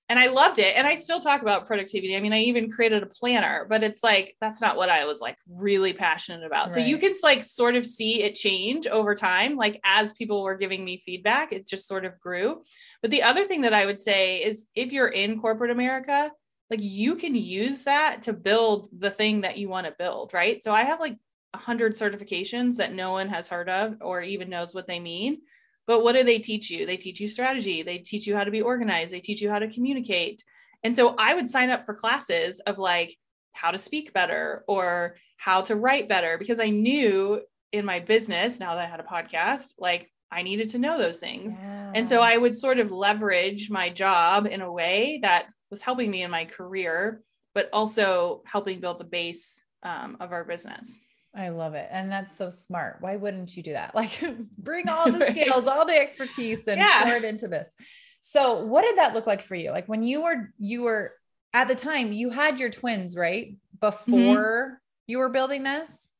and 0.08 0.18
I 0.18 0.26
loved 0.26 0.58
it. 0.58 0.76
And 0.76 0.87
I 0.87 0.96
still 0.96 1.20
talk 1.20 1.40
about 1.40 1.66
productivity. 1.66 2.16
I 2.16 2.20
mean, 2.20 2.32
I 2.32 2.40
even 2.40 2.70
created 2.70 3.02
a 3.02 3.06
planner, 3.06 3.66
but 3.68 3.82
it's 3.82 4.02
like 4.02 4.37
that's 4.40 4.61
not 4.61 4.76
what 4.76 4.90
I 4.90 5.06
was 5.06 5.20
like 5.20 5.38
really 5.49 5.94
passionate 5.94 6.44
about. 6.44 6.66
Right. 6.66 6.75
So 6.75 6.80
you 6.80 6.99
can 6.99 7.14
like 7.23 7.42
sort 7.42 7.75
of 7.75 7.87
see 7.87 8.23
it 8.23 8.34
change 8.34 8.87
over 8.87 9.14
time. 9.14 9.56
Like 9.56 9.80
as 9.82 10.12
people 10.12 10.42
were 10.42 10.56
giving 10.56 10.84
me 10.84 10.99
feedback, 10.99 11.52
it 11.52 11.66
just 11.66 11.88
sort 11.88 12.04
of 12.04 12.20
grew. 12.20 12.62
But 13.00 13.11
the 13.11 13.23
other 13.23 13.44
thing 13.44 13.62
that 13.62 13.73
I 13.73 13.87
would 13.87 14.00
say 14.00 14.38
is 14.38 14.66
if 14.75 14.92
you're 14.92 15.08
in 15.08 15.40
corporate 15.40 15.70
America, 15.70 16.30
like 16.70 16.80
you 16.82 17.16
can 17.16 17.34
use 17.34 17.82
that 17.82 18.23
to 18.23 18.32
build 18.32 18.88
the 18.96 19.11
thing 19.11 19.42
that 19.42 19.58
you 19.58 19.68
want 19.68 19.87
to 19.87 19.94
build, 19.99 20.34
right? 20.34 20.62
So 20.62 20.75
I 20.75 20.82
have 20.82 21.00
like 21.00 21.16
100 21.52 21.92
certifications 21.92 22.76
that 22.76 22.92
no 22.92 23.12
one 23.12 23.28
has 23.28 23.49
heard 23.49 23.68
of 23.70 23.96
or 24.00 24.20
even 24.20 24.50
knows 24.50 24.75
what 24.75 24.87
they 24.87 25.00
mean 25.00 25.38
but 25.87 26.03
what 26.03 26.14
do 26.14 26.25
they 26.25 26.38
teach 26.38 26.71
you? 26.71 26.87
They 26.87 26.97
teach 26.97 27.21
you 27.21 27.29
strategy, 27.29 27.83
they 27.83 27.99
teach 27.99 28.26
you 28.26 28.37
how 28.37 28.45
to 28.45 28.50
be 28.50 28.62
organized, 28.62 29.12
they 29.12 29.21
teach 29.21 29.41
you 29.41 29.50
how 29.50 29.59
to 29.59 29.69
communicate. 29.69 30.43
And 30.83 30.95
so 30.95 31.14
I 31.19 31.35
would 31.35 31.49
sign 31.49 31.71
up 31.71 31.87
for 31.87 31.95
classes 31.95 32.61
of 32.61 32.79
like 32.79 33.17
how 33.53 33.71
to 33.71 33.79
speak 33.79 34.12
better 34.12 34.64
or 34.67 35.17
how 35.37 35.62
to 35.62 35.76
write 35.76 36.09
better 36.09 36.38
because 36.38 36.61
I 36.61 36.71
knew 36.71 37.41
in 37.73 37.85
my 37.85 38.00
business, 38.00 38.61
now 38.61 38.75
that 38.75 38.85
I 38.85 38.87
had 38.87 39.00
a 39.00 39.05
podcast, 39.05 39.75
like 39.79 40.11
I 40.31 40.43
needed 40.43 40.71
to 40.71 40.79
know 40.79 40.99
those 40.99 41.19
things. 41.19 41.57
Yeah. 41.59 41.93
And 41.95 42.09
so 42.09 42.21
I 42.21 42.37
would 42.37 42.57
sort 42.57 42.79
of 42.79 42.91
leverage 42.91 43.71
my 43.71 43.91
job 43.91 44.47
in 44.47 44.61
a 44.61 44.73
way 44.73 45.21
that 45.23 45.47
was 45.71 45.83
helping 45.83 46.11
me 46.11 46.23
in 46.23 46.31
my 46.31 46.45
career, 46.45 47.23
but 47.55 47.69
also 47.73 48.43
helping 48.47 48.81
build 48.81 48.99
the 48.99 49.05
base 49.05 49.62
um, 49.83 50.17
of 50.21 50.33
our 50.33 50.45
business. 50.45 50.97
I 51.37 51.49
love 51.49 51.75
it. 51.75 51.88
And 51.91 52.11
that's 52.11 52.37
so 52.37 52.49
smart. 52.49 52.99
Why 53.00 53.17
wouldn't 53.17 53.57
you 53.57 53.62
do 53.62 53.73
that? 53.73 53.95
Like 54.05 54.21
bring 54.59 54.88
all 54.88 55.11
the 55.11 55.26
skills, 55.31 55.67
all 55.67 55.87
the 55.87 55.99
expertise 55.99 56.67
and 56.69 56.79
yeah. 56.79 57.05
pour 57.05 57.17
it 57.17 57.25
into 57.25 57.49
this. 57.49 57.75
So 58.21 58.64
what 58.64 58.83
did 58.83 58.97
that 58.97 59.14
look 59.14 59.26
like 59.26 59.43
for 59.43 59.55
you? 59.55 59.71
Like 59.71 59.87
when 59.87 60.03
you 60.03 60.23
were 60.23 60.53
you 60.59 60.83
were 60.83 61.12
at 61.53 61.69
the 61.69 61.75
time 61.75 62.12
you 62.12 62.31
had 62.31 62.61
your 62.61 62.71
twins, 62.71 63.17
right? 63.17 63.49
Mm-hmm. 63.49 63.79
Before 63.81 64.64
mm-hmm. 64.67 64.75
you 65.07 65.19
were 65.19 65.29
building 65.29 65.62
this? 65.62 66.12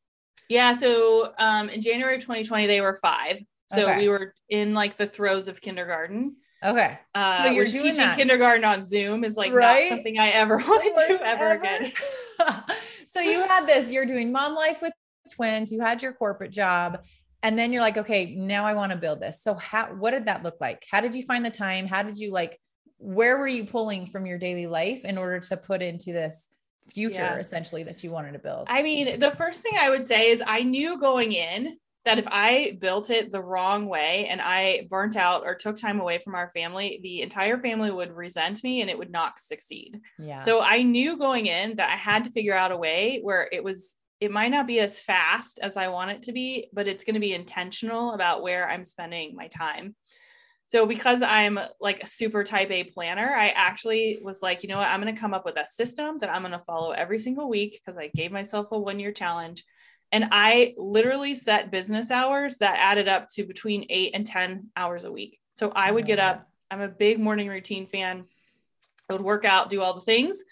Yeah. 0.49 0.75
So 0.75 1.33
um 1.39 1.69
in 1.69 1.83
January 1.83 2.19
2020, 2.19 2.67
they 2.67 2.81
were 2.81 2.97
five. 2.97 3.43
So 3.73 3.85
okay. 3.85 3.99
we 3.99 4.09
were 4.09 4.35
in 4.49 4.75
like 4.75 4.97
the 4.97 5.07
throes 5.07 5.49
of 5.49 5.61
kindergarten. 5.61 6.37
Okay. 6.63 6.99
Uh, 7.15 7.45
so 7.45 7.51
you're 7.51 7.67
doing 7.67 7.83
teaching 7.83 7.97
that. 7.99 8.17
kindergarten 8.17 8.65
on 8.65 8.83
Zoom 8.83 9.23
is 9.23 9.37
like 9.37 9.53
right? 9.53 9.91
not 9.91 9.97
something 9.97 10.19
I 10.19 10.31
ever 10.31 10.57
want 10.69 10.83
to 10.83 11.07
do 11.09 11.15
ever, 11.23 11.25
ever 11.25 11.61
again. 11.61 11.93
so 13.07 13.21
you 13.21 13.43
had 13.47 13.67
this, 13.67 13.91
you're 13.91 14.07
doing 14.07 14.33
mom 14.33 14.55
life 14.55 14.81
with 14.81 14.95
twins, 15.33 15.73
you 15.73 15.81
had 15.81 16.03
your 16.03 16.13
corporate 16.13 16.51
job, 16.51 17.01
and 17.43 17.59
then 17.59 17.73
you're 17.73 17.83
like, 17.83 17.99
okay, 17.99 18.35
now 18.35 18.65
I 18.65 18.73
want 18.75 18.93
to 18.93 18.99
build 18.99 19.21
this. 19.21 19.43
So 19.43 19.55
how 19.55 19.89
what 19.95 20.13
did 20.13 20.27
that 20.27 20.43
look 20.43 20.57
like? 20.61 20.87
How 20.91 21.01
did 21.01 21.15
you 21.15 21.23
find 21.23 21.45
the 21.45 21.51
time? 21.51 21.87
How 21.87 22.03
did 22.03 22.19
you 22.19 22.33
like 22.33 22.59
where 22.99 23.37
were 23.37 23.49
you 23.49 23.65
pulling 23.65 24.07
from 24.07 24.25
your 24.25 24.39
daily 24.39 24.67
life 24.67 25.05
in 25.05 25.19
order 25.19 25.39
to 25.39 25.57
put 25.57 25.83
into 25.83 26.13
this 26.13 26.49
future 26.87 27.21
yeah. 27.21 27.37
essentially 27.37 27.83
that 27.85 28.03
you 28.03 28.11
wanted 28.11 28.33
to 28.33 28.39
build? 28.39 28.67
I 28.71 28.83
mean, 28.83 29.21
the 29.21 29.31
first 29.31 29.61
thing 29.61 29.75
I 29.79 29.91
would 29.91 30.07
say 30.07 30.31
is 30.31 30.43
I 30.47 30.63
knew 30.63 30.99
going 30.99 31.33
in 31.33 31.77
that 32.05 32.19
if 32.19 32.27
I 32.29 32.77
built 32.81 33.11
it 33.11 33.33
the 33.33 33.43
wrong 33.43 33.87
way 33.87 34.27
and 34.29 34.41
I 34.41 34.87
burnt 34.91 35.17
out 35.17 35.43
or 35.45 35.55
took 35.55 35.79
time 35.79 36.01
away 36.01 36.19
from 36.19 36.35
our 36.35 36.51
family, 36.51 37.01
the 37.03 37.23
entire 37.23 37.59
family 37.59 37.91
would 37.91 38.13
resent 38.13 38.63
me 38.63 38.81
and 38.83 38.91
it 38.91 38.99
would 38.99 39.11
not 39.11 39.39
succeed. 39.39 40.01
Yeah. 40.19 40.41
So 40.41 40.61
I 40.61 40.83
knew 40.83 41.17
going 41.17 41.47
in 41.47 41.77
that 41.77 41.91
I 41.91 41.97
had 41.97 42.25
to 42.25 42.31
figure 42.31 42.55
out 42.55 42.73
a 42.73 42.77
way 42.77 43.21
where 43.23 43.49
it 43.51 43.65
was 43.65 43.97
it 44.25 44.31
might 44.31 44.51
not 44.51 44.67
be 44.67 44.81
as 44.81 45.01
fast 45.01 45.59
as 45.63 45.77
I 45.77 45.89
want 45.89 46.11
it 46.11 46.23
to 46.23 46.33
be, 46.33 46.69
but 46.73 46.89
it's 46.89 47.05
going 47.05 47.15
to 47.15 47.21
be 47.21 47.35
intentional 47.35 48.13
about 48.13 48.43
where 48.43 48.69
I'm 48.69 48.85
spending 48.85 49.37
my 49.37 49.49
time. 49.49 49.95
So 50.67 50.87
because 50.87 51.23
I'm 51.23 51.61
like 51.81 52.03
a 52.03 52.07
super 52.07 52.43
type 52.43 52.71
A 52.71 52.85
planner, 52.85 53.35
I 53.35 53.49
actually 53.51 54.19
was 54.23 54.41
like, 54.43 54.63
you 54.63 54.69
know 54.69 54.79
what, 54.79 54.89
I'm 54.89 55.03
going 55.03 55.15
to 55.15 55.21
come 55.21 55.35
up 55.35 55.45
with 55.45 55.59
a 55.59 55.67
system 55.67 56.19
that 56.21 56.31
I'm 56.31 56.43
going 56.43 56.53
to 56.53 56.59
follow 56.59 56.93
every 56.93 57.19
single 57.19 57.49
week 57.49 57.81
because 57.85 57.99
I 57.99 58.09
gave 58.09 58.33
myself 58.33 58.69
a 58.73 58.79
one 58.79 58.99
year 58.99 59.13
challenge. 59.13 59.65
And 60.11 60.29
I 60.33 60.75
literally 60.79 61.35
set 61.35 61.71
business 61.71 62.11
hours 62.11 62.59
that 62.59 62.79
added 62.79 63.09
up 63.09 63.29
to 63.35 63.45
between 63.45 63.87
eight 63.91 64.13
and 64.15 64.27
10 64.27 64.71
hours 64.77 65.05
a 65.05 65.13
week. 65.13 65.39
So 65.55 65.71
I 65.71 65.91
would 65.91 66.07
get 66.07 66.19
up. 66.19 66.49
I'm 66.71 66.81
a 66.81 66.89
big 66.89 67.21
morning 67.21 67.49
routine 67.49 67.87
fan. 67.87 68.25
I 69.11 69.13
would 69.13 69.23
work 69.23 69.45
out, 69.45 69.71
do 69.71 69.83
all 69.83 69.93
the 69.93 70.01
things. 70.01 70.43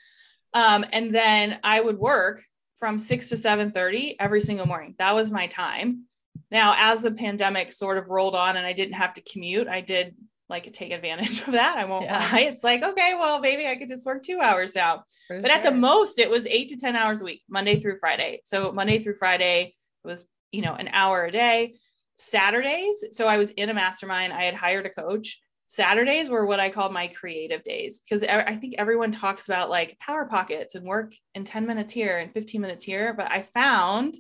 Um, 0.53 0.85
and 0.93 1.15
then 1.15 1.59
I 1.65 1.81
would 1.81 1.99
work 1.99 2.45
from 2.83 2.99
6 2.99 3.29
to 3.29 3.37
7:30 3.37 4.17
every 4.19 4.41
single 4.41 4.67
morning. 4.67 4.97
That 4.99 5.15
was 5.15 5.31
my 5.31 5.47
time. 5.47 6.07
Now, 6.51 6.75
as 6.77 7.05
the 7.05 7.13
pandemic 7.13 7.71
sort 7.71 7.97
of 7.97 8.11
rolled 8.11 8.35
on 8.35 8.57
and 8.57 8.67
I 8.67 8.73
didn't 8.73 8.95
have 8.95 9.15
to 9.15 9.23
commute, 9.23 9.69
I 9.69 9.83
did 9.83 10.17
like 10.49 10.71
take 10.73 10.91
advantage 10.91 11.43
of 11.47 11.53
that. 11.53 11.77
I 11.79 11.85
won't 11.85 12.07
yeah. 12.07 12.19
lie. 12.19 12.41
It's 12.41 12.65
like, 12.65 12.83
okay, 12.83 13.15
well, 13.15 13.39
maybe 13.39 13.69
I 13.69 13.77
could 13.77 13.87
just 13.87 14.05
work 14.05 14.25
two 14.25 14.41
hours 14.41 14.75
now. 14.75 15.05
For 15.29 15.41
but 15.41 15.53
sure. 15.53 15.59
at 15.59 15.63
the 15.63 15.71
most, 15.71 16.19
it 16.19 16.29
was 16.29 16.45
eight 16.49 16.71
to 16.71 16.77
10 16.77 16.97
hours 16.97 17.23
a 17.23 17.25
week, 17.25 17.43
Monday 17.49 17.79
through 17.79 18.01
Friday. 18.01 18.43
So 18.47 18.73
Monday 18.73 18.99
through 18.99 19.15
Friday 19.15 19.77
it 20.03 20.09
was, 20.09 20.27
you 20.51 20.63
know, 20.63 20.75
an 20.75 20.89
hour 20.89 21.25
a 21.25 21.31
day. 21.31 21.77
Saturdays, 22.17 23.05
so 23.13 23.29
I 23.29 23.39
was 23.39 23.51
in 23.51 23.69
a 23.71 23.75
mastermind. 23.75 24.33
I 24.33 24.43
had 24.43 24.55
hired 24.55 24.87
a 24.87 24.91
coach 24.91 25.39
Saturdays 25.73 26.29
were 26.29 26.45
what 26.45 26.61
I 26.61 26.69
call 26.69 26.91
my 26.91 27.07
creative 27.07 27.63
days 27.63 27.99
because 27.99 28.23
I 28.23 28.57
think 28.57 28.75
everyone 28.77 29.11
talks 29.11 29.47
about 29.47 29.71
like 29.71 29.99
power 30.01 30.27
pockets 30.27 30.75
and 30.75 30.85
work 30.85 31.15
in 31.35 31.47
10 31.47 31.67
minutes 31.67 31.95
here 31.95 32.19
and 32.19 32.31
15 32.31 32.61
minutes 32.61 32.85
here. 32.85 33.15
But 33.15 33.33
I 33.33 33.41
found 33.41 34.17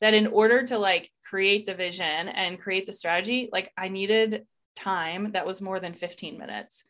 that 0.00 0.14
in 0.14 0.26
order 0.26 0.66
to 0.66 0.78
like 0.78 1.10
create 1.22 1.66
the 1.66 1.74
vision 1.74 2.06
and 2.06 2.58
create 2.58 2.86
the 2.86 2.94
strategy, 2.94 3.50
like 3.52 3.70
I 3.76 3.88
needed 3.88 4.46
time 4.76 5.32
that 5.32 5.46
was 5.46 5.60
more 5.60 5.78
than 5.78 5.92
15 5.92 6.38
minutes. 6.38 6.84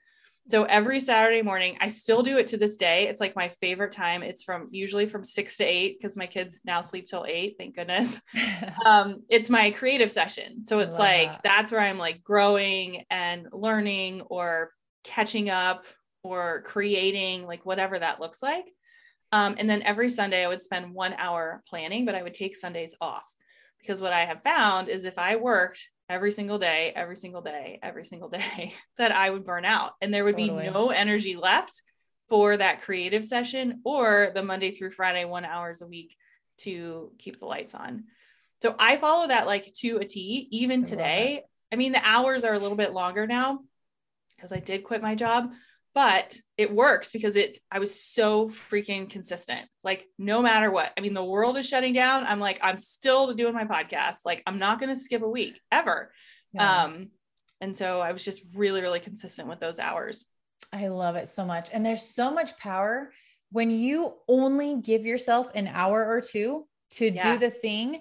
So 0.49 0.65
every 0.65 1.01
Saturday 1.01 1.41
morning, 1.41 1.79
I 1.81 1.89
still 1.89 2.23
do 2.23 2.37
it 2.37 2.49
to 2.49 2.59
this 2.59 2.77
day. 2.77 3.09
It's 3.09 3.21
like 3.21 3.35
my 3.35 3.49
favorite 3.49 3.93
time. 3.93 4.23
It's 4.23 4.43
from 4.43 4.69
usually 4.71 5.07
from 5.07 5.25
six 5.25 5.57
to 5.57 5.65
eight 5.65 5.99
because 5.99 6.17
my 6.17 6.27
kids 6.27 6.61
now 6.65 6.83
sleep 6.83 7.07
till 7.07 7.25
eight. 7.27 7.57
Thank 7.59 7.77
goodness. 7.77 8.17
um, 8.85 9.23
it's 9.31 9.49
my 9.49 9.71
creative 9.71 10.13
session. 10.13 10.65
So 10.67 10.81
it's 10.81 10.99
like 10.99 11.29
that. 11.29 11.41
that's 11.43 11.73
where 11.73 11.81
I'm 11.81 11.99
like 11.99 12.23
growing 12.23 13.05
and 13.11 13.49
learning 13.53 14.21
or 14.23 14.71
catching 15.03 15.49
up 15.49 15.87
or 16.23 16.63
creating, 16.63 17.47
like 17.47 17.65
whatever 17.65 17.99
that 17.99 18.21
looks 18.21 18.43
like. 18.43 18.67
Um, 19.33 19.57
and 19.59 19.69
then 19.69 19.83
every 19.83 20.11
Sunday, 20.11 20.45
I 20.45 20.49
would 20.49 20.63
spend 20.63 20.93
one 20.93 21.15
hour 21.15 21.63
planning, 21.69 22.05
but 22.05 22.15
I 22.15 22.23
would 22.23 22.35
take 22.35 22.55
Sundays 22.55 22.95
off 23.01 23.25
because 23.81 24.01
what 24.01 24.13
I 24.13 24.27
have 24.27 24.43
found 24.43 24.89
is 24.89 25.05
if 25.05 25.19
I 25.19 25.37
worked 25.37 25.89
every 26.09 26.33
single 26.33 26.59
day, 26.59 26.93
every 26.95 27.17
single 27.17 27.41
day, 27.41 27.79
every 27.83 28.05
single 28.05 28.29
day 28.29 28.75
that 28.99 29.13
I 29.13 29.31
would 29.31 29.45
burn 29.45 29.65
out. 29.65 29.93
And 30.01 30.13
there 30.13 30.25
would 30.25 30.37
totally. 30.37 30.65
be 30.65 30.71
no 30.71 30.91
energy 30.91 31.37
left 31.37 31.83
for 32.29 32.57
that 32.57 32.83
creative 32.83 33.25
session 33.25 33.81
or 33.85 34.31
the 34.35 34.43
Monday 34.43 34.73
through 34.73 34.91
Friday, 34.91 35.25
one 35.25 35.45
hours 35.45 35.83
a 35.83 35.87
week 35.87 36.17
to 36.59 37.13
keep 37.19 37.41
the 37.41 37.47
lights 37.47 37.75
on. 37.75 38.05
So 38.63 38.75
I 38.79 38.97
follow 38.97 39.29
that 39.29 39.47
like 39.47 39.73
to 39.75 39.99
a 39.99 40.05
T, 40.05 40.49
even 40.51 40.85
I 40.85 40.89
today. 40.89 41.43
I 41.73 41.77
mean, 41.77 41.93
the 41.93 42.07
hours 42.07 42.45
are 42.45 42.55
a 42.55 42.59
little 42.59 42.77
bit 42.77 42.93
longer 42.93 43.27
now 43.27 43.61
because 44.37 44.53
I 44.53 44.61
did 44.61 44.85
quit 44.85 45.03
my 45.03 45.15
job, 45.15 45.53
but 45.95 46.37
it 46.59 46.75
works 46.75 47.11
because 47.13 47.37
it's 47.37 47.59
i 47.71 47.79
was 47.79 47.99
so 47.99 48.49
freaking 48.49 49.09
consistent. 49.09 49.67
Like 49.83 50.07
no 50.19 50.43
matter 50.43 50.71
what 50.71 50.93
i 50.97 51.01
mean 51.01 51.15
the 51.15 51.25
world 51.25 51.57
is 51.57 51.67
shutting 51.67 51.95
down. 51.95 52.25
I'm 52.27 52.41
like 52.41 52.59
i'm 52.63 52.79
still 52.79 53.33
doing 53.35 53.55
my 53.55 53.65
podcast. 53.65 54.19
Like 54.25 54.43
i'm 54.47 54.59
not 54.59 54.81
going 54.81 54.95
to 54.95 55.01
skip 55.01 55.23
a 55.23 55.29
week 55.29 55.61
ever. 55.71 56.13
Yeah. 56.53 56.85
um 56.85 57.09
and 57.61 57.77
so 57.77 58.01
i 58.01 58.13
was 58.13 58.25
just 58.25 58.43
really 58.55 58.83
really 58.83 59.01
consistent 59.01 59.49
with 59.49 59.61
those 59.61 59.79
hours. 59.79 60.25
I 60.73 60.89
love 60.89 61.17
it 61.17 61.29
so 61.29 61.45
much. 61.45 61.69
And 61.73 61.85
there's 61.85 62.03
so 62.03 62.33
much 62.33 62.59
power 62.59 63.13
when 63.51 63.71
you 63.71 64.15
only 64.29 64.77
give 64.81 65.07
yourself 65.07 65.51
an 65.55 65.69
hour 65.69 66.05
or 66.05 66.21
two 66.21 66.67
to 66.93 67.13
yeah. 67.13 67.33
do 67.35 67.39
the 67.39 67.51
thing 67.51 68.01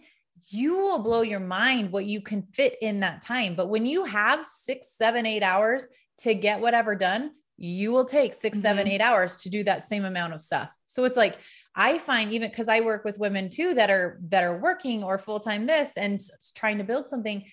you 0.49 0.77
will 0.77 0.99
blow 0.99 1.21
your 1.21 1.39
mind 1.39 1.91
what 1.91 2.05
you 2.05 2.21
can 2.21 2.41
fit 2.41 2.75
in 2.81 2.99
that 2.99 3.21
time. 3.21 3.55
But 3.55 3.69
when 3.69 3.85
you 3.85 4.03
have 4.03 4.45
six 4.45 4.95
seven 4.95 5.25
eight 5.25 5.43
hours 5.43 5.87
to 6.19 6.33
get 6.33 6.59
whatever 6.59 6.95
done 6.95 7.31
you 7.57 7.91
will 7.91 8.05
take 8.05 8.33
six, 8.33 8.57
mm-hmm. 8.57 8.63
seven, 8.63 8.87
eight 8.87 9.01
hours 9.01 9.37
to 9.37 9.49
do 9.49 9.63
that 9.63 9.85
same 9.85 10.05
amount 10.05 10.33
of 10.33 10.41
stuff. 10.41 10.75
So 10.85 11.03
it's 11.05 11.17
like, 11.17 11.37
I 11.75 11.97
find 11.97 12.31
even 12.31 12.49
because 12.49 12.67
I 12.67 12.81
work 12.81 13.03
with 13.03 13.17
women 13.17 13.49
too 13.49 13.73
that 13.73 13.89
are 13.89 14.19
that 14.29 14.43
are 14.43 14.59
working 14.59 15.03
or 15.03 15.17
full-time 15.17 15.65
this 15.65 15.97
and 15.97 16.21
trying 16.55 16.77
to 16.77 16.83
build 16.83 17.07
something. 17.07 17.45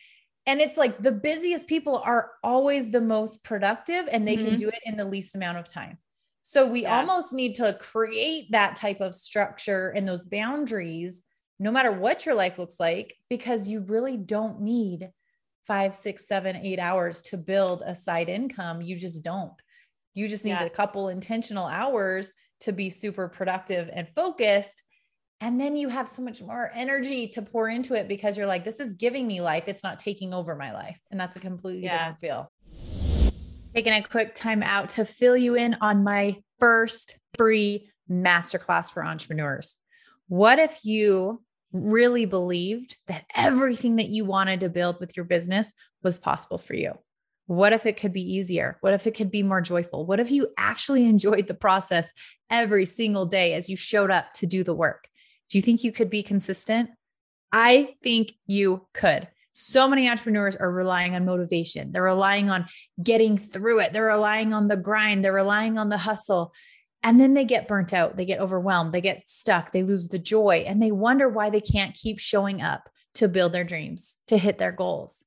And 0.47 0.61
it's 0.61 0.77
like 0.77 1.03
the 1.03 1.13
busiest 1.13 1.69
people 1.69 1.99
are 1.99 2.33
always 2.43 2.91
the 2.91 3.01
most 3.01 3.45
productive 3.45 4.09
and 4.11 4.27
they 4.27 4.37
mm-hmm. 4.37 4.49
can 4.49 4.57
do 4.57 4.69
it 4.69 4.81
in 4.85 4.97
the 4.97 5.05
least 5.05 5.35
amount 5.35 5.59
of 5.59 5.67
time. 5.67 5.99
So 6.43 6.67
we 6.67 6.83
yeah. 6.83 6.99
almost 6.99 7.33
need 7.33 7.55
to 7.57 7.77
create 7.79 8.51
that 8.51 8.75
type 8.77 9.01
of 9.01 9.15
structure 9.15 9.93
and 9.95 10.09
those 10.09 10.25
boundaries, 10.25 11.23
no 11.59 11.71
matter 11.71 11.93
what 11.93 12.27
your 12.27 12.35
life 12.35 12.59
looks 12.59 12.81
like, 12.81 13.15
because 13.29 13.69
you 13.69 13.81
really 13.81 14.17
don't 14.17 14.61
need 14.61 15.11
five, 15.67 15.95
six, 15.95 16.27
seven, 16.27 16.57
eight 16.57 16.79
hours 16.79 17.21
to 17.23 17.37
build 17.37 17.83
a 17.87 17.95
side 17.95 18.29
income. 18.29 18.83
You 18.83 18.97
just 18.97 19.23
don't 19.23 19.53
You 20.15 20.29
just 20.29 20.45
need 20.45 20.53
Yeah. 20.53 20.65
a 20.65 20.71
couple 20.71 21.09
intentional 21.09 21.67
hours 21.67 22.33
to 22.61 22.73
be 22.73 22.91
super 22.91 23.29
productive 23.29 23.89
and 23.93 24.09
focused. 24.09 24.83
And 25.41 25.59
then 25.59 25.77
you 25.77 25.89
have 25.89 26.07
so 26.09 26.21
much 26.21 26.43
more 26.43 26.71
energy 26.75 27.29
to 27.29 27.43
pour 27.43 27.69
into 27.69 27.95
it 27.95 28.09
because 28.09 28.37
you're 28.37 28.47
like, 28.47 28.65
this 28.65 28.79
is 28.81 28.93
giving 28.95 29.27
me 29.27 29.41
life. 29.41 29.65
It's 29.69 29.83
not 29.83 29.99
taking 29.99 30.35
over 30.35 30.55
my 30.55 30.73
life. 30.73 30.99
And 31.11 31.19
that's 31.19 31.37
a 31.37 31.41
completely 31.41 31.85
Yeah. 31.85 32.13
different 32.13 32.19
feel. 32.21 32.53
Taking 33.75 33.95
a 33.95 34.03
quick 34.03 34.35
time 34.35 34.63
out 34.63 34.91
to 34.91 35.05
fill 35.05 35.37
you 35.37 35.55
in 35.55 35.77
on 35.81 36.05
my 36.05 36.43
first 36.59 37.17
free 37.39 37.91
masterclass 38.11 38.93
for 38.93 39.05
entrepreneurs. 39.05 39.77
What 40.27 40.59
if 40.59 40.85
you 40.85 41.43
really 41.73 42.27
believed 42.27 42.99
that 43.07 43.25
everything 43.35 43.97
that 43.97 44.09
you 44.09 44.25
wanted 44.25 44.61
to 44.61 44.69
build 44.69 44.99
with 45.01 45.17
your 45.17 45.25
business 45.25 45.73
was 46.03 46.19
possible 46.19 46.59
for 46.59 46.75
you? 46.75 46.99
What 47.51 47.73
if 47.73 47.85
it 47.85 47.97
could 47.97 48.13
be 48.13 48.23
easier? 48.23 48.79
What 48.81 48.95
if 48.95 49.09
it 49.09 49.17
could 49.17 49.29
be 49.29 49.43
more 49.43 49.61
joyful? 49.61 50.07
What 50.07 50.21
if 50.21 50.31
you 50.31 50.47
actually 50.57 51.05
enjoyed 51.09 51.49
the 51.49 51.55
process 51.55 52.13
every 52.49 52.87
single 52.87 53.27
day 53.27 53.55
as 53.55 53.69
you 53.69 53.77
showed 53.77 54.13
up 54.13 54.33
to 54.35 54.47
do 54.47 54.63
the 54.63 54.73
work? 54.73 55.09
Do 55.49 55.59
you 55.59 55.63
think 55.63 55.83
you 55.83 55.91
could 55.91 56.11
be 56.11 56.23
consistent? 56.23 56.91
I 57.51 57.97
think 58.05 58.35
you 58.47 58.87
could. 58.95 59.27
So 59.51 59.89
many 59.89 60.09
entrepreneurs 60.09 60.55
are 60.55 60.71
relying 60.71 61.17
on 61.17 61.25
motivation. 61.25 61.91
They're 61.91 62.05
relying 62.05 62.51
on 62.51 62.67
getting 63.03 63.37
through 63.37 63.81
it. 63.81 63.93
They're 63.93 64.05
relying 64.05 64.55
on 64.55 64.69
the 64.69 64.77
grind. 64.77 65.25
They're 65.25 65.33
relying 65.33 65.77
on 65.77 65.89
the 65.89 65.99
hustle. 65.99 66.55
And 67.03 67.19
then 67.19 67.35
they 67.35 67.45
get 67.45 67.67
burnt 67.67 67.93
out. 67.93 68.17
They 68.17 68.27
get 68.27 68.39
overwhelmed. 68.39 68.93
They 68.93 69.01
get 69.01 69.29
stuck. 69.29 69.73
They 69.73 69.83
lose 69.83 70.07
the 70.07 70.21
joy 70.21 70.63
and 70.69 70.81
they 70.81 70.93
wonder 70.93 71.29
why 71.29 71.51
they 71.51 71.61
can't 71.61 71.97
keep 71.97 72.21
showing 72.21 72.63
up 72.63 72.89
to 73.15 73.27
build 73.27 73.53
their 73.53 73.65
dreams, 73.65 74.19
to 74.29 74.39
hit 74.39 74.59
their 74.59 74.71
goals. 74.71 75.25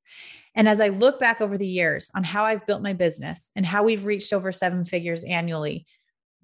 And 0.54 0.68
as 0.68 0.80
I 0.80 0.88
look 0.88 1.18
back 1.18 1.40
over 1.40 1.58
the 1.58 1.66
years 1.66 2.10
on 2.14 2.24
how 2.24 2.44
I've 2.44 2.66
built 2.66 2.82
my 2.82 2.92
business 2.92 3.50
and 3.56 3.66
how 3.66 3.82
we've 3.82 4.06
reached 4.06 4.32
over 4.32 4.52
seven 4.52 4.84
figures 4.84 5.24
annually, 5.24 5.86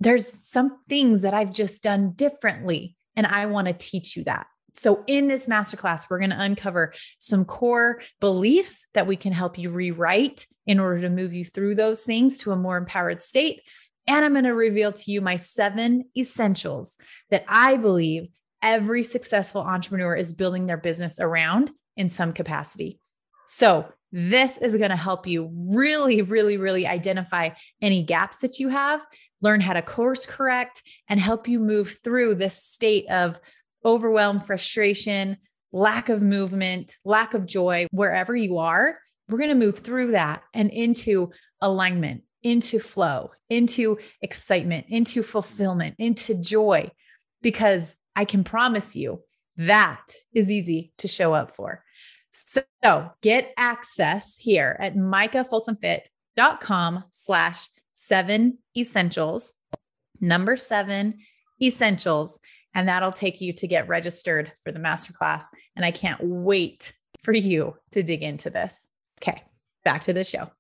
there's 0.00 0.32
some 0.48 0.78
things 0.88 1.22
that 1.22 1.34
I've 1.34 1.52
just 1.52 1.82
done 1.82 2.12
differently. 2.12 2.96
And 3.14 3.26
I 3.26 3.46
want 3.46 3.68
to 3.68 3.74
teach 3.74 4.16
you 4.16 4.24
that. 4.24 4.46
So, 4.72 5.04
in 5.06 5.28
this 5.28 5.46
masterclass, 5.46 6.08
we're 6.08 6.20
going 6.20 6.30
to 6.30 6.40
uncover 6.40 6.92
some 7.18 7.44
core 7.44 8.00
beliefs 8.20 8.86
that 8.94 9.06
we 9.06 9.16
can 9.16 9.32
help 9.32 9.58
you 9.58 9.70
rewrite 9.70 10.46
in 10.66 10.78
order 10.78 11.02
to 11.02 11.10
move 11.10 11.34
you 11.34 11.44
through 11.44 11.74
those 11.74 12.04
things 12.04 12.38
to 12.38 12.52
a 12.52 12.56
more 12.56 12.76
empowered 12.76 13.20
state. 13.20 13.62
And 14.06 14.24
I'm 14.24 14.32
going 14.32 14.44
to 14.44 14.54
reveal 14.54 14.92
to 14.92 15.10
you 15.10 15.20
my 15.20 15.36
seven 15.36 16.04
essentials 16.16 16.96
that 17.30 17.44
I 17.48 17.76
believe 17.76 18.28
every 18.62 19.02
successful 19.02 19.62
entrepreneur 19.62 20.14
is 20.14 20.34
building 20.34 20.66
their 20.66 20.76
business 20.76 21.18
around 21.18 21.70
in 21.96 22.08
some 22.08 22.32
capacity. 22.32 23.00
So, 23.46 23.92
this 24.12 24.58
is 24.58 24.76
going 24.76 24.90
to 24.90 24.96
help 24.96 25.26
you 25.26 25.50
really, 25.52 26.22
really, 26.22 26.56
really 26.56 26.86
identify 26.86 27.50
any 27.80 28.02
gaps 28.02 28.40
that 28.40 28.58
you 28.58 28.68
have, 28.68 29.04
learn 29.40 29.60
how 29.60 29.72
to 29.72 29.82
course 29.82 30.26
correct, 30.26 30.82
and 31.08 31.20
help 31.20 31.46
you 31.46 31.60
move 31.60 31.98
through 32.02 32.34
this 32.34 32.62
state 32.62 33.08
of 33.10 33.40
overwhelm, 33.84 34.40
frustration, 34.40 35.36
lack 35.72 36.08
of 36.08 36.22
movement, 36.22 36.96
lack 37.04 37.34
of 37.34 37.46
joy, 37.46 37.86
wherever 37.92 38.34
you 38.34 38.58
are. 38.58 38.98
We're 39.28 39.38
going 39.38 39.50
to 39.50 39.54
move 39.54 39.78
through 39.78 40.12
that 40.12 40.42
and 40.52 40.70
into 40.70 41.30
alignment, 41.60 42.22
into 42.42 42.80
flow, 42.80 43.30
into 43.48 43.98
excitement, 44.20 44.86
into 44.88 45.22
fulfillment, 45.22 45.94
into 45.98 46.34
joy, 46.34 46.90
because 47.42 47.94
I 48.16 48.24
can 48.24 48.42
promise 48.42 48.96
you 48.96 49.22
that 49.56 50.06
is 50.34 50.50
easy 50.50 50.92
to 50.98 51.08
show 51.08 51.32
up 51.34 51.54
for. 51.54 51.84
So 52.30 53.10
get 53.22 53.52
access 53.56 54.36
here 54.36 54.76
at 54.80 54.94
micahfolsomfit.com 54.94 57.04
slash 57.10 57.68
seven 57.92 58.58
essentials, 58.76 59.54
number 60.20 60.56
seven 60.56 61.18
essentials. 61.60 62.38
And 62.72 62.88
that'll 62.88 63.12
take 63.12 63.40
you 63.40 63.52
to 63.54 63.66
get 63.66 63.88
registered 63.88 64.52
for 64.62 64.70
the 64.70 64.78
masterclass. 64.78 65.46
And 65.74 65.84
I 65.84 65.90
can't 65.90 66.20
wait 66.22 66.92
for 67.22 67.34
you 67.34 67.76
to 67.90 68.02
dig 68.02 68.22
into 68.22 68.48
this. 68.48 68.88
Okay, 69.20 69.42
back 69.84 70.04
to 70.04 70.12
the 70.12 70.22
show. 70.22 70.50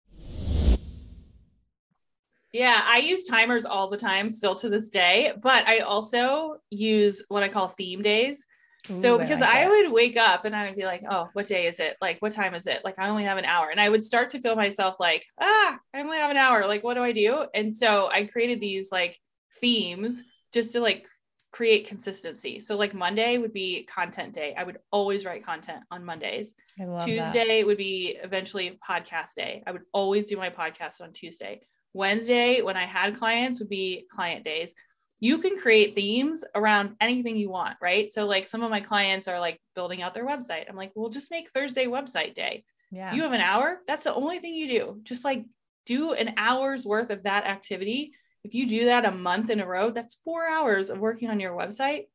Yeah, 2.52 2.82
I 2.84 2.98
use 2.98 3.28
timers 3.28 3.64
all 3.64 3.88
the 3.88 3.96
time 3.96 4.28
still 4.28 4.56
to 4.56 4.68
this 4.68 4.88
day, 4.88 5.32
but 5.40 5.68
I 5.68 5.78
also 5.80 6.56
use 6.68 7.24
what 7.28 7.44
I 7.44 7.48
call 7.48 7.68
theme 7.68 8.02
days. 8.02 8.44
So 8.86 9.14
Ooh, 9.14 9.18
because 9.18 9.40
like 9.40 9.50
I 9.50 9.68
would 9.68 9.92
wake 9.92 10.16
up 10.16 10.44
and 10.44 10.54
I 10.54 10.66
would 10.66 10.76
be 10.76 10.84
like, 10.84 11.02
oh, 11.08 11.28
what 11.32 11.46
day 11.46 11.66
is 11.66 11.80
it? 11.80 11.96
Like, 12.00 12.18
what 12.20 12.32
time 12.32 12.54
is 12.54 12.66
it? 12.66 12.82
Like, 12.84 12.98
I 12.98 13.08
only 13.08 13.24
have 13.24 13.38
an 13.38 13.44
hour. 13.44 13.68
And 13.70 13.80
I 13.80 13.88
would 13.88 14.04
start 14.04 14.30
to 14.30 14.40
feel 14.40 14.56
myself 14.56 14.96
like, 14.98 15.24
ah, 15.40 15.78
I 15.94 16.00
only 16.00 16.18
have 16.18 16.30
an 16.30 16.36
hour. 16.36 16.66
Like, 16.66 16.82
what 16.82 16.94
do 16.94 17.02
I 17.02 17.12
do? 17.12 17.46
And 17.54 17.76
so 17.76 18.10
I 18.10 18.24
created 18.24 18.60
these 18.60 18.90
like 18.90 19.18
themes 19.60 20.22
just 20.52 20.72
to 20.72 20.80
like 20.80 21.06
create 21.52 21.88
consistency. 21.88 22.60
So 22.60 22.76
like 22.76 22.94
Monday 22.94 23.38
would 23.38 23.52
be 23.52 23.84
content 23.84 24.32
day. 24.32 24.54
I 24.56 24.64
would 24.64 24.78
always 24.90 25.24
write 25.24 25.44
content 25.44 25.82
on 25.90 26.04
Mondays. 26.04 26.54
I 26.80 26.84
love 26.84 27.00
that. 27.00 27.06
Tuesday 27.06 27.64
would 27.64 27.78
be 27.78 28.16
eventually 28.22 28.78
podcast 28.88 29.34
day. 29.36 29.62
I 29.66 29.72
would 29.72 29.82
always 29.92 30.26
do 30.26 30.36
my 30.36 30.50
podcast 30.50 31.00
on 31.00 31.12
Tuesday. 31.12 31.60
Wednesday, 31.92 32.62
when 32.62 32.76
I 32.76 32.86
had 32.86 33.18
clients, 33.18 33.58
would 33.58 33.68
be 33.68 34.06
client 34.10 34.44
days. 34.44 34.74
You 35.20 35.38
can 35.38 35.58
create 35.58 35.94
themes 35.94 36.44
around 36.54 36.96
anything 37.00 37.36
you 37.36 37.50
want, 37.50 37.76
right? 37.80 38.10
So, 38.12 38.26
like 38.26 38.46
some 38.46 38.62
of 38.62 38.70
my 38.70 38.80
clients 38.80 39.28
are 39.28 39.38
like 39.38 39.60
building 39.74 40.02
out 40.02 40.14
their 40.14 40.26
website. 40.26 40.64
I'm 40.68 40.76
like, 40.76 40.92
well, 40.94 41.10
just 41.10 41.30
make 41.30 41.50
Thursday 41.50 41.86
website 41.86 42.34
day. 42.34 42.64
Yeah. 42.90 43.14
You 43.14 43.22
have 43.22 43.32
an 43.32 43.40
hour. 43.40 43.80
That's 43.86 44.04
the 44.04 44.14
only 44.14 44.38
thing 44.38 44.54
you 44.54 44.68
do. 44.68 45.00
Just 45.02 45.24
like 45.24 45.44
do 45.86 46.12
an 46.12 46.34
hour's 46.36 46.84
worth 46.84 47.10
of 47.10 47.24
that 47.24 47.44
activity. 47.44 48.12
If 48.42 48.54
you 48.54 48.66
do 48.66 48.86
that 48.86 49.04
a 49.04 49.10
month 49.10 49.50
in 49.50 49.60
a 49.60 49.66
row, 49.66 49.90
that's 49.90 50.18
four 50.24 50.48
hours 50.48 50.90
of 50.90 50.98
working 50.98 51.28
on 51.28 51.40
your 51.40 51.52
website. 51.52 52.06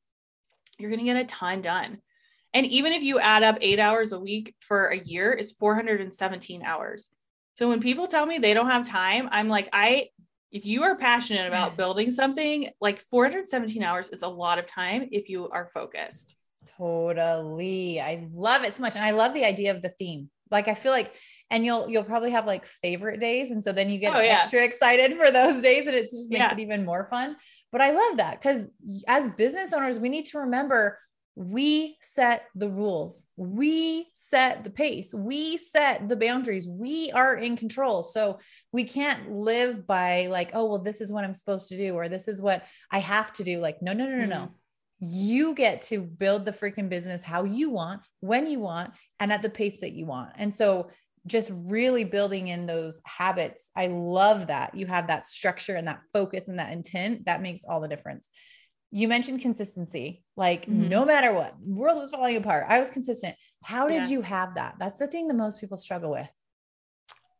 You're 0.80 0.90
going 0.90 1.00
to 1.00 1.06
get 1.06 1.18
a 1.18 1.26
ton 1.26 1.62
done. 1.62 2.00
And 2.54 2.66
even 2.66 2.94
if 2.94 3.04
you 3.04 3.20
add 3.20 3.44
up 3.44 3.58
eight 3.62 3.80
hours 3.80 4.12
a 4.12 4.20
week 4.20 4.56
for 4.60 4.88
a 4.88 4.98
year, 4.98 5.32
it's 5.34 5.52
417 5.52 6.64
hours. 6.64 7.10
So 7.56 7.70
when 7.70 7.82
people 7.82 8.08
tell 8.08 8.26
me 8.26 8.38
they 8.38 8.54
don't 8.54 8.70
have 8.70 8.88
time, 8.88 9.30
I'm 9.32 9.50
like, 9.50 9.70
I, 9.72 10.10
if 10.52 10.66
you 10.66 10.84
are 10.84 10.96
passionate 10.98 11.48
about 11.48 11.78
building 11.82 12.12
something, 12.12 12.70
like 12.80 13.00
417 13.00 13.84
hours 13.84 14.10
is 14.10 14.22
a 14.22 14.28
lot 14.28 14.60
of 14.60 14.66
time 14.66 15.10
if 15.12 15.30
you 15.30 15.50
are 15.50 15.68
focused. 15.68 16.36
Totally. 16.78 18.00
I 18.02 18.28
love 18.34 18.64
it 18.64 18.74
so 18.74 18.82
much. 18.82 18.96
And 18.96 19.04
I 19.06 19.12
love 19.12 19.34
the 19.34 19.46
idea 19.46 19.76
of 19.76 19.82
the 19.82 19.90
theme. 19.90 20.30
Like 20.52 20.68
I 20.68 20.74
feel 20.74 20.92
like 20.92 21.14
and 21.52 21.66
you'll 21.66 21.90
you'll 21.90 22.04
probably 22.04 22.32
have 22.32 22.46
like 22.46 22.66
favorite 22.66 23.20
days. 23.20 23.52
And 23.52 23.64
so 23.64 23.72
then 23.72 23.90
you 23.90 24.00
get 24.00 24.16
Oh, 24.16 24.20
yeah. 24.22 24.40
extra 24.40 24.64
excited 24.64 25.18
for 25.18 25.32
those 25.32 25.62
days 25.62 25.88
and 25.88 25.96
it 25.96 26.04
just 26.04 26.30
makes 26.30 26.40
Yeah. 26.42 26.52
it 26.54 26.60
even 26.60 26.86
more 26.86 27.08
fun. 27.10 27.36
But 27.72 27.82
I 27.82 27.92
love 27.92 28.18
that 28.18 28.40
because 28.42 28.70
as 29.08 29.30
business 29.32 29.74
owners, 29.74 30.00
we 30.00 30.10
need 30.10 30.26
to 30.28 30.40
remember 30.40 30.98
we 31.36 31.98
set 32.02 32.46
the 32.56 32.70
rules, 32.70 33.26
we 33.36 34.08
set 34.16 34.64
the 34.64 34.70
pace, 34.70 35.14
we 35.14 35.58
set 35.58 36.08
the 36.08 36.16
boundaries, 36.16 36.68
we 36.68 37.12
are 37.12 37.36
in 37.36 37.58
control. 37.58 38.04
So 38.04 38.40
we 38.72 38.86
can't 38.86 39.32
live 39.32 39.86
by 39.86 40.28
like, 40.28 40.52
oh, 40.54 40.66
well, 40.66 40.80
this 40.80 41.02
is 41.02 41.12
what 41.12 41.26
I'm 41.26 41.34
supposed 41.34 41.68
to 41.70 41.78
do, 41.78 41.94
or 41.94 42.08
this 42.08 42.30
is 42.30 42.42
what 42.42 42.64
I 42.90 43.00
have 43.00 43.34
to 43.34 43.44
do. 43.44 43.60
Like, 43.60 43.82
no, 43.82 43.92
no, 43.92 44.08
no, 44.08 44.18
no, 44.18 44.26
no. 44.26 44.36
Mm. 44.36 44.50
You 45.02 45.54
get 45.54 45.82
to 45.84 46.00
build 46.00 46.46
the 46.46 46.54
freaking 46.54 46.88
business 46.88 47.22
how 47.22 47.44
you 47.44 47.70
want, 47.70 48.02
when 48.22 48.48
you 48.48 48.62
want, 48.62 48.94
and 49.20 49.32
at 49.32 49.42
the 49.42 49.50
pace 49.50 49.82
that 49.82 49.92
you 49.92 50.06
want. 50.06 50.30
And 50.38 50.56
so 50.56 50.90
just 51.28 51.52
really 51.54 52.04
building 52.06 52.48
in 52.48 52.66
those 52.66 53.02
habits. 53.04 53.70
I 53.76 53.88
love 53.88 54.48
that 54.48 54.76
you 54.76 54.86
have 54.86 55.08
that 55.08 55.26
structure 55.26 55.76
and 55.76 55.88
that 55.88 56.02
focus 56.14 56.48
and 56.48 56.60
that 56.60 56.72
intent. 56.72 57.26
That 57.26 57.42
makes 57.42 57.66
all 57.66 57.82
the 57.82 57.88
difference. 57.88 58.30
You 58.96 59.10
mentioned 59.10 59.42
consistency. 59.42 60.24
Like 60.38 60.68
Mhm. 60.68 60.88
no 60.90 61.04
matter 61.04 61.34
what, 61.34 61.54
the 61.62 61.74
world 61.74 62.00
was 62.00 62.12
falling 62.12 62.38
apart. 62.38 62.66
I 62.70 62.80
was 62.80 62.90
consistent. 62.90 63.36
How 63.62 63.90
did 63.90 64.04
Yeah. 64.04 64.08
you 64.08 64.22
have 64.22 64.56
that? 64.56 64.76
That's 64.80 64.98
the 64.98 65.08
thing 65.08 65.28
that 65.28 65.34
most 65.34 65.60
people 65.60 65.76
struggle 65.76 66.12
with. 66.12 66.30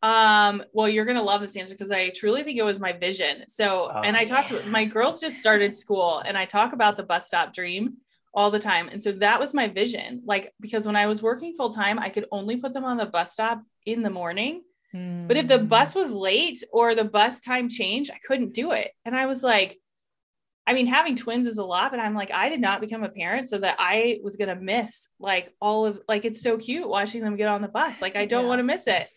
Um, 0.02 0.62
well, 0.74 0.86
you're 0.86 1.06
gonna 1.06 1.22
love 1.22 1.40
this 1.40 1.56
answer 1.56 1.72
because 1.72 1.90
I 1.90 2.10
truly 2.10 2.42
think 2.42 2.58
it 2.58 2.62
was 2.62 2.78
my 2.78 2.92
vision. 2.92 3.48
So, 3.48 3.90
Oh, 3.90 4.02
and 4.02 4.18
I 4.18 4.26
talked 4.26 4.48
to 4.50 4.66
my 4.66 4.84
girls 4.84 5.18
just 5.18 5.38
started 5.38 5.74
school, 5.74 6.18
and 6.18 6.36
I 6.36 6.44
talk 6.44 6.74
about 6.74 6.98
the 6.98 7.02
bus 7.02 7.26
stop 7.26 7.54
dream 7.54 7.96
all 8.34 8.50
the 8.50 8.58
time. 8.58 8.88
And 8.90 9.00
so 9.00 9.12
that 9.12 9.40
was 9.40 9.54
my 9.54 9.66
vision. 9.66 10.22
Like, 10.26 10.52
because 10.60 10.84
when 10.86 10.94
I 10.94 11.06
was 11.06 11.22
working 11.22 11.54
full 11.56 11.72
time, 11.72 11.98
I 11.98 12.10
could 12.10 12.26
only 12.30 12.58
put 12.58 12.74
them 12.74 12.84
on 12.84 12.98
the 12.98 13.06
bus 13.06 13.32
stop 13.32 13.62
in 13.86 14.02
the 14.02 14.10
morning. 14.10 14.62
But 14.92 15.36
if 15.36 15.48
the 15.48 15.58
Mm. 15.58 15.68
bus 15.68 15.94
was 15.94 16.12
late 16.12 16.62
or 16.72 16.94
the 16.94 17.04
bus 17.04 17.40
time 17.40 17.68
changed, 17.70 18.10
I 18.10 18.18
couldn't 18.26 18.52
do 18.52 18.72
it. 18.72 18.92
And 19.06 19.16
I 19.16 19.26
was 19.26 19.42
like, 19.42 19.78
I 20.66 20.74
mean, 20.74 20.86
having 20.86 21.14
twins 21.14 21.46
is 21.46 21.58
a 21.58 21.64
lot, 21.64 21.92
but 21.92 22.00
I'm 22.00 22.14
like, 22.14 22.32
I 22.32 22.48
did 22.48 22.60
not 22.60 22.80
become 22.80 23.04
a 23.04 23.08
parent 23.08 23.48
so 23.48 23.58
that 23.58 23.76
I 23.78 24.18
was 24.22 24.36
going 24.36 24.48
to 24.48 24.60
miss 24.60 25.08
like 25.20 25.54
all 25.60 25.86
of 25.86 26.00
like, 26.08 26.24
it's 26.24 26.42
so 26.42 26.58
cute 26.58 26.88
watching 26.88 27.22
them 27.22 27.36
get 27.36 27.48
on 27.48 27.62
the 27.62 27.68
bus. 27.68 28.02
Like, 28.02 28.16
I 28.16 28.26
don't 28.26 28.42
Yeah. 28.42 28.48
want 28.48 28.58
to 28.58 28.64
miss 28.64 28.86
it. 28.86 29.08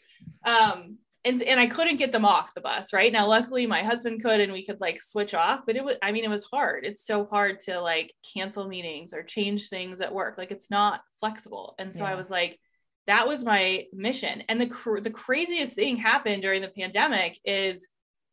Um, 0.45 0.97
and, 1.25 1.41
and 1.41 1.59
I 1.59 1.67
couldn't 1.67 1.97
get 1.97 2.12
them 2.12 2.23
off 2.23 2.53
the 2.53 2.62
bus. 2.62 2.93
Right 2.93 3.12
now, 3.12 3.27
luckily 3.27 3.65
my 3.65 3.83
husband 3.83 4.21
could, 4.21 4.39
and 4.39 4.53
we 4.53 4.65
could 4.65 4.79
like 4.79 5.01
switch 5.01 5.33
off, 5.33 5.62
but 5.65 5.75
it 5.75 5.83
was, 5.83 5.97
I 6.01 6.12
mean, 6.12 6.23
it 6.23 6.29
was 6.29 6.45
hard. 6.45 6.85
It's 6.85 7.05
so 7.05 7.25
hard 7.25 7.59
to 7.62 7.81
like 7.81 8.13
cancel 8.33 8.67
meetings 8.67 9.13
or 9.13 9.23
change 9.23 9.69
things 9.69 10.01
at 10.01 10.13
work. 10.13 10.38
Like 10.38 10.51
it's 10.51 10.69
not 10.69 11.01
flexible. 11.19 11.75
And 11.79 11.93
so 11.93 12.05
I 12.05 12.15
was 12.15 12.29
like, 12.29 12.59
that 13.07 13.27
was 13.27 13.43
my 13.43 13.85
mission. 13.91 14.43
And 14.47 14.62
the 14.62 14.67
cr- 14.67 14.99
the 14.99 15.09
craziest 15.09 15.73
thing 15.73 15.97
happened 15.97 16.43
during 16.43 16.62
the 16.62 16.67
pandemic 16.67 17.39
is 17.43 17.88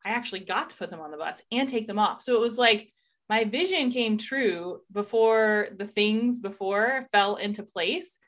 I 0.04 0.10
actually 0.10 0.40
got 0.40 0.70
to 0.70 0.76
put 0.76 0.90
them 0.90 1.00
on 1.00 1.10
the 1.10 1.16
bus 1.16 1.40
and 1.50 1.68
take 1.68 1.86
them 1.86 1.98
off. 1.98 2.20
So 2.22 2.34
it 2.34 2.40
was 2.40 2.58
like 2.58 2.92
my 3.28 3.44
vision 3.44 3.90
came 3.90 4.18
true 4.18 4.80
before 4.92 5.68
the 5.76 5.86
things 5.86 6.38
before 6.38 7.06
fell 7.12 7.36
into 7.36 7.62
place. 7.62 8.18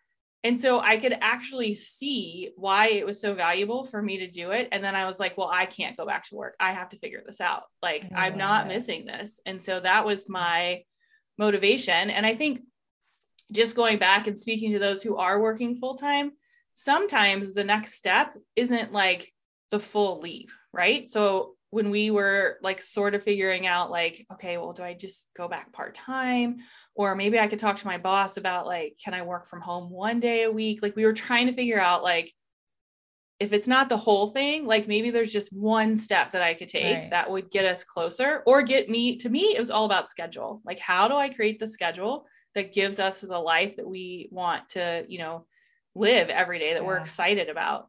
And 0.44 0.60
so 0.60 0.80
I 0.80 0.98
could 0.98 1.16
actually 1.20 1.74
see 1.74 2.50
why 2.56 2.88
it 2.88 3.04
was 3.04 3.20
so 3.20 3.34
valuable 3.34 3.84
for 3.84 4.00
me 4.00 4.18
to 4.18 4.30
do 4.30 4.52
it. 4.52 4.68
And 4.70 4.82
then 4.82 4.94
I 4.94 5.04
was 5.04 5.18
like, 5.18 5.36
well, 5.36 5.50
I 5.52 5.66
can't 5.66 5.96
go 5.96 6.06
back 6.06 6.28
to 6.28 6.36
work. 6.36 6.54
I 6.60 6.72
have 6.72 6.88
to 6.90 6.98
figure 6.98 7.22
this 7.26 7.40
out. 7.40 7.64
Like, 7.82 8.08
I'm 8.14 8.38
not 8.38 8.68
missing 8.68 9.04
this. 9.04 9.40
And 9.46 9.62
so 9.62 9.80
that 9.80 10.06
was 10.06 10.28
my 10.28 10.84
motivation. 11.38 12.10
And 12.10 12.24
I 12.24 12.36
think 12.36 12.60
just 13.50 13.76
going 13.76 13.98
back 13.98 14.26
and 14.26 14.38
speaking 14.38 14.72
to 14.72 14.78
those 14.78 15.02
who 15.02 15.16
are 15.16 15.40
working 15.40 15.76
full 15.76 15.96
time, 15.96 16.32
sometimes 16.74 17.54
the 17.54 17.64
next 17.64 17.94
step 17.94 18.36
isn't 18.54 18.92
like 18.92 19.32
the 19.70 19.80
full 19.80 20.20
leap, 20.20 20.50
right? 20.72 21.10
So 21.10 21.56
when 21.70 21.90
we 21.90 22.10
were 22.10 22.58
like 22.62 22.80
sort 22.80 23.14
of 23.14 23.22
figuring 23.22 23.66
out 23.66 23.90
like 23.90 24.26
okay 24.32 24.56
well 24.56 24.72
do 24.72 24.82
i 24.82 24.94
just 24.94 25.26
go 25.36 25.48
back 25.48 25.72
part 25.72 25.94
time 25.94 26.58
or 26.94 27.14
maybe 27.14 27.38
i 27.38 27.46
could 27.46 27.58
talk 27.58 27.76
to 27.76 27.86
my 27.86 27.98
boss 27.98 28.36
about 28.36 28.66
like 28.66 28.96
can 29.02 29.14
i 29.14 29.22
work 29.22 29.46
from 29.46 29.60
home 29.60 29.90
one 29.90 30.20
day 30.20 30.44
a 30.44 30.50
week 30.50 30.80
like 30.82 30.96
we 30.96 31.04
were 31.04 31.12
trying 31.12 31.46
to 31.46 31.52
figure 31.52 31.80
out 31.80 32.02
like 32.02 32.32
if 33.40 33.52
it's 33.52 33.68
not 33.68 33.88
the 33.88 33.96
whole 33.96 34.30
thing 34.30 34.66
like 34.66 34.88
maybe 34.88 35.10
there's 35.10 35.32
just 35.32 35.52
one 35.52 35.94
step 35.96 36.30
that 36.30 36.42
i 36.42 36.54
could 36.54 36.68
take 36.68 36.96
right. 36.96 37.10
that 37.10 37.30
would 37.30 37.50
get 37.50 37.64
us 37.64 37.84
closer 37.84 38.42
or 38.46 38.62
get 38.62 38.88
me 38.88 39.16
to 39.16 39.28
me 39.28 39.54
it 39.54 39.60
was 39.60 39.70
all 39.70 39.84
about 39.84 40.08
schedule 40.08 40.62
like 40.64 40.78
how 40.78 41.06
do 41.06 41.14
i 41.14 41.28
create 41.28 41.58
the 41.58 41.66
schedule 41.66 42.26
that 42.54 42.72
gives 42.72 42.98
us 42.98 43.20
the 43.20 43.38
life 43.38 43.76
that 43.76 43.86
we 43.86 44.28
want 44.32 44.68
to 44.70 45.04
you 45.08 45.18
know 45.18 45.44
live 45.94 46.28
every 46.28 46.58
day 46.58 46.72
that 46.72 46.82
yeah. 46.82 46.88
we're 46.88 46.98
excited 46.98 47.48
about 47.48 47.88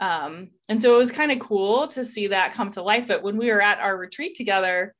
Um, 0.00 0.50
and 0.68 0.82
so 0.82 0.94
it 0.94 0.98
was 0.98 1.12
kind 1.12 1.32
of 1.32 1.38
cool 1.38 1.88
to 1.88 2.04
see 2.04 2.28
that 2.28 2.54
come 2.54 2.70
to 2.72 2.82
life. 2.82 3.06
But 3.06 3.22
when 3.22 3.36
we 3.36 3.50
were 3.50 3.62
at 3.62 3.78
our 3.78 3.96
retreat 3.96 4.36
together, 4.36 4.94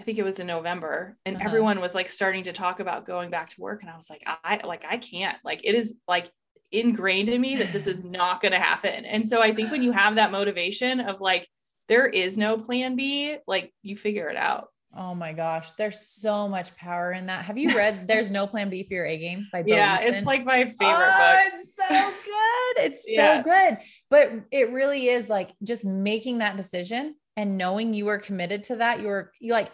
I 0.00 0.04
think 0.04 0.18
it 0.18 0.24
was 0.24 0.40
in 0.40 0.46
November, 0.46 1.16
and 1.24 1.36
uh-huh. 1.36 1.44
everyone 1.46 1.80
was 1.80 1.94
like 1.94 2.08
starting 2.08 2.44
to 2.44 2.52
talk 2.52 2.80
about 2.80 3.06
going 3.06 3.30
back 3.30 3.50
to 3.50 3.60
work. 3.60 3.82
And 3.82 3.90
I 3.90 3.96
was 3.96 4.10
like, 4.10 4.22
I 4.26 4.60
like 4.64 4.84
I 4.88 4.96
can't. 4.96 5.38
Like 5.44 5.60
it 5.64 5.74
is 5.74 5.94
like 6.08 6.28
ingrained 6.72 7.28
in 7.28 7.40
me 7.40 7.56
that 7.56 7.72
this 7.72 7.86
is 7.86 8.02
not 8.04 8.40
going 8.40 8.52
to 8.52 8.58
happen. 8.58 9.04
And 9.04 9.28
so 9.28 9.40
I 9.40 9.54
think 9.54 9.70
when 9.70 9.82
you 9.82 9.92
have 9.92 10.16
that 10.16 10.32
motivation 10.32 11.00
of 11.00 11.20
like 11.20 11.46
there 11.88 12.06
is 12.06 12.36
no 12.38 12.58
plan 12.58 12.96
B, 12.96 13.36
like 13.46 13.72
you 13.82 13.96
figure 13.96 14.28
it 14.28 14.36
out. 14.36 14.68
Oh 14.94 15.14
my 15.14 15.32
gosh, 15.32 15.72
there's 15.74 16.06
so 16.06 16.48
much 16.48 16.74
power 16.76 17.12
in 17.12 17.26
that. 17.26 17.46
Have 17.46 17.56
you 17.56 17.74
read 17.74 18.06
There's 18.08 18.30
No 18.30 18.46
Plan 18.46 18.68
B 18.68 18.84
for 18.84 18.94
Your 18.94 19.06
A 19.06 19.16
Game 19.16 19.48
by 19.50 19.62
Bo 19.62 19.74
Yeah, 19.74 19.98
Eason? 19.98 20.12
it's 20.12 20.26
like 20.26 20.44
my 20.44 20.64
favorite 20.64 20.76
oh, 20.80 21.50
book. 21.50 21.60
It's 21.60 21.72
so 21.76 22.12
good. 22.24 22.84
It's 22.84 23.02
yeah. 23.06 23.38
so 23.38 23.42
good. 23.42 23.78
But 24.10 24.32
it 24.50 24.70
really 24.70 25.08
is 25.08 25.30
like 25.30 25.50
just 25.62 25.84
making 25.84 26.38
that 26.38 26.56
decision 26.56 27.14
and 27.36 27.56
knowing 27.56 27.94
you 27.94 28.04
were 28.04 28.18
committed 28.18 28.64
to 28.64 28.76
that. 28.76 29.00
You 29.00 29.08
were 29.08 29.32
you 29.40 29.52
like 29.52 29.72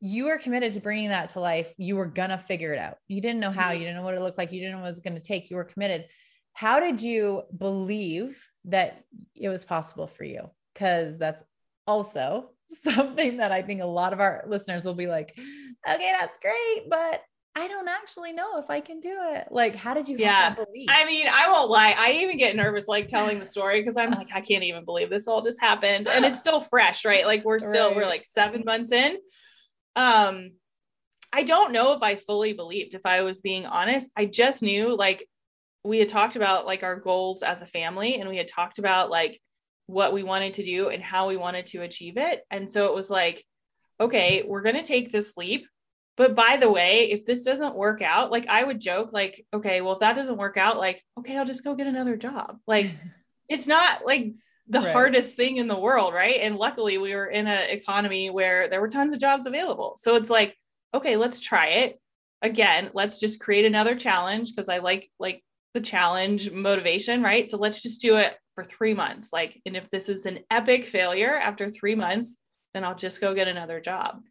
you 0.00 0.26
were 0.26 0.38
committed 0.38 0.72
to 0.72 0.80
bringing 0.80 1.10
that 1.10 1.30
to 1.30 1.40
life. 1.40 1.72
You 1.78 1.96
were 1.96 2.06
gonna 2.06 2.38
figure 2.38 2.72
it 2.72 2.78
out. 2.78 2.96
You 3.06 3.20
didn't 3.20 3.40
know 3.40 3.50
how, 3.50 3.68
mm-hmm. 3.68 3.74
you 3.74 3.80
didn't 3.80 3.96
know 3.96 4.02
what 4.02 4.14
it 4.14 4.20
looked 4.20 4.38
like, 4.38 4.52
you 4.52 4.60
didn't 4.60 4.72
know 4.72 4.78
what 4.78 4.86
it 4.86 4.90
was 4.90 5.00
gonna 5.00 5.20
take. 5.20 5.48
You 5.48 5.56
were 5.56 5.64
committed. 5.64 6.06
How 6.54 6.80
did 6.80 7.00
you 7.00 7.42
believe 7.56 8.42
that 8.64 9.04
it 9.34 9.48
was 9.48 9.64
possible 9.64 10.06
for 10.06 10.24
you? 10.24 10.50
Because 10.74 11.18
that's 11.18 11.42
also 11.86 12.50
something 12.82 13.38
that 13.38 13.52
I 13.52 13.62
think 13.62 13.80
a 13.80 13.86
lot 13.86 14.12
of 14.12 14.20
our 14.20 14.44
listeners 14.46 14.84
will 14.84 14.94
be 14.94 15.06
like, 15.06 15.36
okay, 15.88 16.12
that's 16.18 16.38
great, 16.38 16.88
but 16.88 17.22
I 17.58 17.68
don't 17.68 17.88
actually 17.88 18.34
know 18.34 18.58
if 18.58 18.68
I 18.68 18.80
can 18.80 19.00
do 19.00 19.16
it. 19.30 19.48
Like, 19.50 19.74
how 19.74 19.94
did 19.94 20.10
you 20.10 20.18
yeah. 20.18 20.54
I 20.90 21.06
mean, 21.06 21.26
I 21.26 21.50
won't 21.50 21.70
lie. 21.70 21.94
I 21.96 22.12
even 22.12 22.36
get 22.36 22.54
nervous 22.54 22.86
like 22.86 23.08
telling 23.08 23.38
the 23.38 23.46
story 23.46 23.80
because 23.80 23.96
I'm 23.96 24.10
like, 24.10 24.28
I 24.34 24.42
can't 24.42 24.62
even 24.62 24.84
believe 24.84 25.08
this 25.08 25.26
all 25.26 25.40
just 25.40 25.58
happened. 25.58 26.06
And 26.06 26.26
it's 26.26 26.38
still 26.38 26.60
fresh, 26.60 27.06
right? 27.06 27.24
Like 27.24 27.46
we're 27.46 27.58
still, 27.58 27.88
right. 27.88 27.96
we're 27.96 28.06
like 28.06 28.26
seven 28.28 28.62
months 28.66 28.92
in. 28.92 29.16
Um, 29.96 30.50
I 31.32 31.44
don't 31.44 31.72
know 31.72 31.94
if 31.94 32.02
I 32.02 32.16
fully 32.16 32.52
believed, 32.52 32.94
if 32.94 33.06
I 33.06 33.22
was 33.22 33.40
being 33.40 33.64
honest. 33.64 34.10
I 34.14 34.26
just 34.26 34.62
knew 34.62 34.94
like 34.94 35.26
we 35.82 35.98
had 35.98 36.10
talked 36.10 36.36
about 36.36 36.66
like 36.66 36.82
our 36.82 36.96
goals 36.96 37.42
as 37.42 37.62
a 37.62 37.66
family 37.66 38.20
and 38.20 38.28
we 38.28 38.36
had 38.36 38.48
talked 38.48 38.78
about 38.78 39.08
like 39.08 39.40
what 39.86 40.12
we 40.12 40.22
wanted 40.22 40.54
to 40.54 40.64
do 40.64 40.88
and 40.88 41.02
how 41.02 41.28
we 41.28 41.36
wanted 41.36 41.66
to 41.66 41.82
achieve 41.82 42.16
it. 42.16 42.42
And 42.50 42.70
so 42.70 42.86
it 42.86 42.94
was 42.94 43.08
like, 43.08 43.44
okay, 44.00 44.44
we're 44.46 44.62
going 44.62 44.76
to 44.76 44.82
take 44.82 45.12
this 45.12 45.36
leap. 45.36 45.66
But 46.16 46.34
by 46.34 46.56
the 46.58 46.70
way, 46.70 47.10
if 47.10 47.26
this 47.26 47.42
doesn't 47.42 47.76
work 47.76 48.02
out, 48.02 48.30
like 48.30 48.48
I 48.48 48.64
would 48.64 48.80
joke, 48.80 49.10
like, 49.12 49.44
okay, 49.52 49.80
well, 49.80 49.94
if 49.94 50.00
that 50.00 50.16
doesn't 50.16 50.38
work 50.38 50.56
out, 50.56 50.78
like, 50.78 51.04
okay, 51.18 51.36
I'll 51.36 51.44
just 51.44 51.64
go 51.64 51.74
get 51.74 51.86
another 51.86 52.16
job. 52.16 52.58
Like, 52.66 52.90
it's 53.48 53.66
not 53.66 54.04
like 54.04 54.32
the 54.68 54.80
right. 54.80 54.92
hardest 54.92 55.36
thing 55.36 55.58
in 55.58 55.68
the 55.68 55.78
world. 55.78 56.14
Right. 56.14 56.40
And 56.40 56.56
luckily, 56.56 56.98
we 56.98 57.14
were 57.14 57.26
in 57.26 57.46
an 57.46 57.70
economy 57.70 58.30
where 58.30 58.68
there 58.68 58.80
were 58.80 58.88
tons 58.88 59.12
of 59.12 59.20
jobs 59.20 59.46
available. 59.46 59.98
So 60.00 60.16
it's 60.16 60.30
like, 60.30 60.56
okay, 60.94 61.16
let's 61.16 61.38
try 61.38 61.68
it 61.68 62.00
again. 62.40 62.90
Let's 62.94 63.20
just 63.20 63.38
create 63.38 63.66
another 63.66 63.94
challenge 63.94 64.50
because 64.50 64.68
I 64.68 64.78
like, 64.78 65.10
like, 65.18 65.42
the 65.74 65.80
challenge 65.82 66.50
motivation, 66.50 67.22
right? 67.22 67.50
So 67.50 67.58
let's 67.58 67.82
just 67.82 68.00
do 68.00 68.16
it 68.16 68.34
for 68.56 68.64
three 68.64 68.94
months. 68.94 69.32
Like, 69.32 69.60
and 69.64 69.76
if 69.76 69.88
this 69.90 70.08
is 70.08 70.26
an 70.26 70.40
epic 70.50 70.86
failure 70.86 71.36
after 71.36 71.68
three 71.68 71.94
months, 71.94 72.36
then 72.74 72.82
I'll 72.82 72.96
just 72.96 73.20
go 73.20 73.34
get 73.34 73.46
another 73.46 73.80
job. 73.80 74.22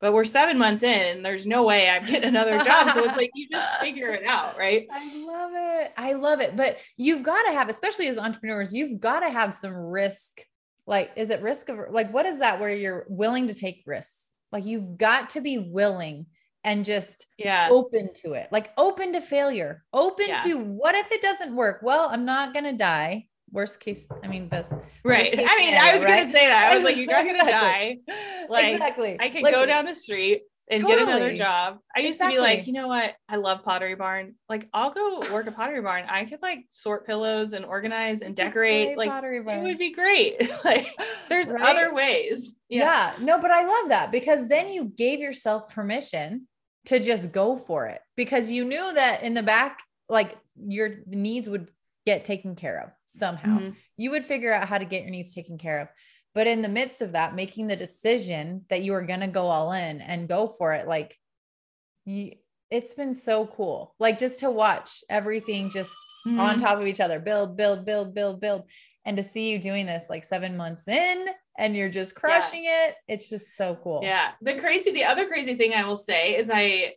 But 0.00 0.12
we're 0.12 0.24
seven 0.24 0.56
months 0.56 0.82
in, 0.82 1.16
and 1.16 1.24
there's 1.24 1.46
no 1.46 1.64
way 1.64 1.90
I'm 1.90 2.06
getting 2.06 2.28
another 2.28 2.58
job. 2.64 2.90
so 2.92 3.04
it's 3.04 3.16
like 3.16 3.30
you 3.34 3.48
just 3.50 3.74
figure 3.80 4.10
it 4.10 4.24
out, 4.24 4.56
right? 4.56 4.86
I 4.90 5.24
love 5.24 5.50
it. 5.54 5.92
I 5.96 6.12
love 6.14 6.40
it. 6.40 6.56
But 6.56 6.78
you've 6.96 7.22
got 7.22 7.42
to 7.42 7.52
have, 7.52 7.68
especially 7.68 8.08
as 8.08 8.16
entrepreneurs, 8.16 8.72
you've 8.72 9.00
got 9.00 9.20
to 9.20 9.30
have 9.30 9.52
some 9.52 9.74
risk. 9.74 10.40
Like, 10.86 11.12
is 11.16 11.30
it 11.30 11.42
risk 11.42 11.68
of 11.68 11.78
like 11.90 12.12
what 12.12 12.26
is 12.26 12.38
that 12.38 12.58
where 12.58 12.70
you're 12.70 13.04
willing 13.08 13.48
to 13.48 13.54
take 13.54 13.82
risks? 13.86 14.32
Like 14.50 14.64
you've 14.64 14.96
got 14.96 15.30
to 15.30 15.40
be 15.40 15.58
willing 15.58 16.26
and 16.64 16.84
just 16.84 17.26
yeah 17.38 17.66
open 17.72 18.08
to 18.14 18.34
it 18.34 18.46
like 18.52 18.70
open 18.78 19.12
to 19.12 19.20
failure 19.20 19.82
open 19.92 20.28
yeah. 20.28 20.42
to 20.44 20.58
what 20.58 20.94
if 20.94 21.10
it 21.10 21.20
doesn't 21.20 21.56
work 21.56 21.80
well 21.82 22.08
i'm 22.12 22.24
not 22.24 22.54
gonna 22.54 22.72
die 22.72 23.26
worst 23.52 23.80
case 23.80 24.08
i 24.24 24.28
mean 24.28 24.48
best 24.48 24.72
right. 25.04 25.28
i 25.32 25.58
mean 25.58 25.68
scenario, 25.68 25.78
i 25.78 25.94
was 25.94 26.04
right? 26.04 26.20
gonna 26.20 26.32
say 26.32 26.46
that. 26.48 26.72
I 26.72 26.74
was 26.74 26.84
like 26.84 26.96
you're 26.96 27.06
not 27.06 27.26
gonna 27.26 27.38
die. 27.50 27.98
Like 28.48 28.74
exactly. 28.74 29.16
I 29.20 29.28
could 29.28 29.42
like, 29.42 29.54
go 29.54 29.66
down 29.66 29.84
the 29.84 29.94
street 29.94 30.42
and 30.70 30.80
totally. 30.80 30.98
get 30.98 31.08
another 31.08 31.36
job. 31.36 31.78
I 31.94 32.00
used 32.00 32.16
exactly. 32.16 32.36
to 32.36 32.42
be 32.42 32.46
like 32.46 32.66
you 32.66 32.72
know 32.72 32.88
what? 32.88 33.14
I 33.28 33.36
love 33.36 33.62
pottery 33.62 33.94
barn. 33.94 34.34
Like 34.48 34.68
i'll 34.72 34.90
go 34.90 35.20
work 35.32 35.46
a 35.46 35.52
pottery 35.52 35.80
barn. 35.80 36.04
I 36.08 36.24
could 36.24 36.40
like 36.42 36.66
sort 36.70 37.06
pillows 37.06 37.52
and 37.52 37.64
organize 37.64 38.22
and 38.22 38.34
decorate. 38.34 38.96
like 38.96 39.10
Pottery 39.10 39.38
it 39.38 39.62
would 39.62 39.78
be 39.78 39.92
great. 39.92 40.50
Like 40.64 40.86
there's 41.28 41.48
right? 41.48 41.62
other 41.62 41.94
ways. 41.94 42.54
Yeah. 42.68 43.14
yeah. 43.18 43.24
No 43.24 43.38
but 43.38 43.50
i 43.50 43.66
love 43.66 43.88
that 43.88 44.12
because 44.12 44.48
then 44.48 44.68
you 44.68 44.84
gave 44.84 45.18
yourself 45.18 45.74
permission 45.74 46.46
to 46.86 46.98
just 46.98 47.32
go 47.32 47.56
for 47.56 47.86
it 47.86 48.00
because 48.16 48.50
you 48.50 48.64
knew 48.64 48.94
that 48.94 49.22
in 49.22 49.34
the 49.34 49.42
back 49.42 49.80
like 50.08 50.36
your 50.56 50.90
needs 51.06 51.48
would 51.48 51.68
get 52.06 52.24
taken 52.24 52.56
care 52.56 52.80
of 52.80 52.90
somehow. 53.18 53.58
Mm-hmm. 53.58 53.70
You 53.96 54.10
would 54.10 54.24
figure 54.24 54.52
out 54.52 54.68
how 54.68 54.78
to 54.78 54.84
get 54.84 55.02
your 55.02 55.10
needs 55.10 55.34
taken 55.34 55.58
care 55.58 55.80
of. 55.80 55.88
But 56.34 56.46
in 56.46 56.62
the 56.62 56.68
midst 56.68 57.02
of 57.02 57.12
that, 57.12 57.34
making 57.34 57.66
the 57.66 57.76
decision 57.76 58.64
that 58.70 58.82
you 58.82 58.94
are 58.94 59.04
going 59.04 59.20
to 59.20 59.26
go 59.26 59.46
all 59.46 59.72
in 59.72 60.00
and 60.00 60.28
go 60.28 60.48
for 60.48 60.72
it, 60.72 60.88
like 60.88 61.18
you, 62.06 62.32
it's 62.70 62.94
been 62.94 63.14
so 63.14 63.46
cool. 63.46 63.94
Like 63.98 64.18
just 64.18 64.40
to 64.40 64.50
watch 64.50 65.04
everything 65.10 65.70
just 65.70 65.94
mm-hmm. 66.26 66.40
on 66.40 66.56
top 66.56 66.78
of 66.78 66.86
each 66.86 67.00
other, 67.00 67.20
build, 67.20 67.56
build, 67.56 67.84
build, 67.84 68.14
build, 68.14 68.40
build. 68.40 68.64
And 69.04 69.16
to 69.16 69.22
see 69.22 69.50
you 69.50 69.58
doing 69.58 69.84
this 69.84 70.08
like 70.08 70.24
seven 70.24 70.56
months 70.56 70.88
in 70.88 71.26
and 71.58 71.76
you're 71.76 71.90
just 71.90 72.14
crushing 72.14 72.64
yeah. 72.64 72.88
it. 72.88 72.94
It's 73.08 73.28
just 73.28 73.56
so 73.56 73.78
cool. 73.82 74.00
Yeah. 74.02 74.30
The 74.40 74.54
crazy, 74.54 74.92
the 74.92 75.04
other 75.04 75.26
crazy 75.26 75.54
thing 75.56 75.74
I 75.74 75.84
will 75.84 75.96
say 75.96 76.36
is 76.36 76.50
I, 76.52 76.94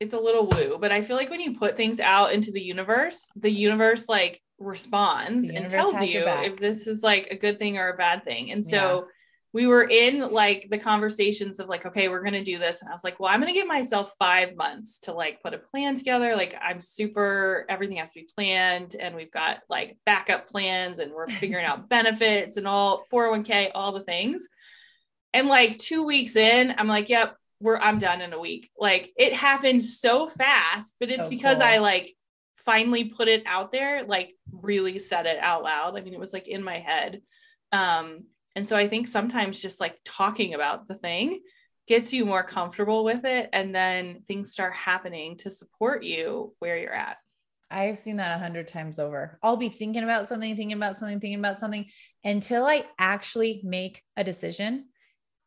it's 0.00 0.14
a 0.14 0.18
little 0.18 0.46
woo, 0.46 0.78
but 0.80 0.92
I 0.92 1.02
feel 1.02 1.16
like 1.16 1.30
when 1.30 1.40
you 1.40 1.54
put 1.54 1.76
things 1.76 2.00
out 2.00 2.32
into 2.32 2.50
the 2.50 2.62
universe, 2.62 3.28
the 3.36 3.50
universe 3.50 4.08
like 4.08 4.42
responds 4.58 5.48
and 5.48 5.68
tells 5.70 6.00
you 6.02 6.24
if 6.26 6.56
this 6.56 6.86
is 6.86 7.02
like 7.02 7.28
a 7.30 7.36
good 7.36 7.58
thing 7.58 7.78
or 7.78 7.88
a 7.88 7.96
bad 7.96 8.24
thing. 8.24 8.50
And 8.50 8.66
so 8.66 9.06
we 9.54 9.66
were 9.66 9.84
in 9.84 10.20
like 10.32 10.68
the 10.70 10.78
conversations 10.78 11.60
of 11.60 11.68
like, 11.68 11.84
okay, 11.84 12.08
we're 12.08 12.22
gonna 12.22 12.42
do 12.42 12.58
this. 12.58 12.80
And 12.80 12.88
I 12.88 12.92
was 12.92 13.04
like, 13.04 13.20
well, 13.20 13.30
I'm 13.30 13.40
gonna 13.40 13.52
give 13.52 13.66
myself 13.66 14.12
five 14.18 14.56
months 14.56 14.98
to 15.00 15.12
like 15.12 15.42
put 15.42 15.52
a 15.52 15.58
plan 15.58 15.94
together. 15.94 16.34
Like 16.34 16.54
I'm 16.60 16.80
super, 16.80 17.66
everything 17.68 17.98
has 17.98 18.12
to 18.12 18.20
be 18.20 18.28
planned, 18.34 18.96
and 18.98 19.14
we've 19.14 19.30
got 19.30 19.58
like 19.68 19.98
backup 20.06 20.48
plans 20.48 20.98
and 21.00 21.12
we're 21.12 21.28
figuring 21.28 21.66
out 21.66 21.88
benefits 21.90 22.56
and 22.56 22.66
all 22.66 23.04
401k, 23.12 23.70
all 23.74 23.92
the 23.92 24.02
things. 24.02 24.48
And 25.34 25.48
like 25.48 25.78
two 25.78 26.04
weeks 26.04 26.36
in, 26.36 26.74
I'm 26.76 26.88
like, 26.88 27.08
yep, 27.08 27.36
we're 27.62 27.78
I'm 27.78 27.98
done 27.98 28.20
in 28.20 28.32
a 28.32 28.40
week. 28.40 28.70
Like 28.78 29.12
it 29.16 29.32
happened 29.32 29.84
so 29.84 30.28
fast, 30.28 30.94
but 31.00 31.10
it's 31.10 31.24
So 31.24 31.30
because 31.30 31.58
cool. 31.58 31.66
I 31.66 31.78
like 31.78 32.14
finally 32.58 33.04
put 33.04 33.28
it 33.28 33.44
out 33.46 33.72
there, 33.72 34.04
like 34.04 34.34
really 34.50 34.98
said 34.98 35.26
it 35.26 35.38
out 35.38 35.62
loud. 35.62 35.96
I 35.96 36.02
mean, 36.02 36.14
it 36.14 36.20
was 36.20 36.32
like 36.32 36.48
in 36.48 36.62
my 36.62 36.78
head. 36.78 37.22
Um, 37.70 38.24
and 38.54 38.68
so 38.68 38.76
I 38.76 38.88
think 38.88 39.08
sometimes 39.08 39.62
just 39.62 39.80
like 39.80 39.98
talking 40.04 40.54
about 40.54 40.86
the 40.86 40.94
thing 40.94 41.40
gets 41.88 42.12
you 42.12 42.24
more 42.24 42.42
comfortable 42.42 43.04
with 43.04 43.24
it. 43.24 43.48
And 43.52 43.74
then 43.74 44.22
things 44.28 44.52
start 44.52 44.74
happening 44.74 45.38
to 45.38 45.50
support 45.50 46.04
you 46.04 46.54
where 46.58 46.78
you're 46.78 46.94
at. 46.94 47.16
I've 47.70 47.98
seen 47.98 48.16
that 48.16 48.36
a 48.36 48.38
hundred 48.38 48.68
times 48.68 48.98
over. 48.98 49.38
I'll 49.42 49.56
be 49.56 49.70
thinking 49.70 50.04
about 50.04 50.28
something, 50.28 50.54
thinking 50.54 50.76
about 50.76 50.96
something, 50.96 51.20
thinking 51.20 51.38
about 51.38 51.58
something 51.58 51.86
until 52.22 52.66
I 52.66 52.84
actually 52.98 53.62
make 53.64 54.02
a 54.16 54.22
decision 54.22 54.88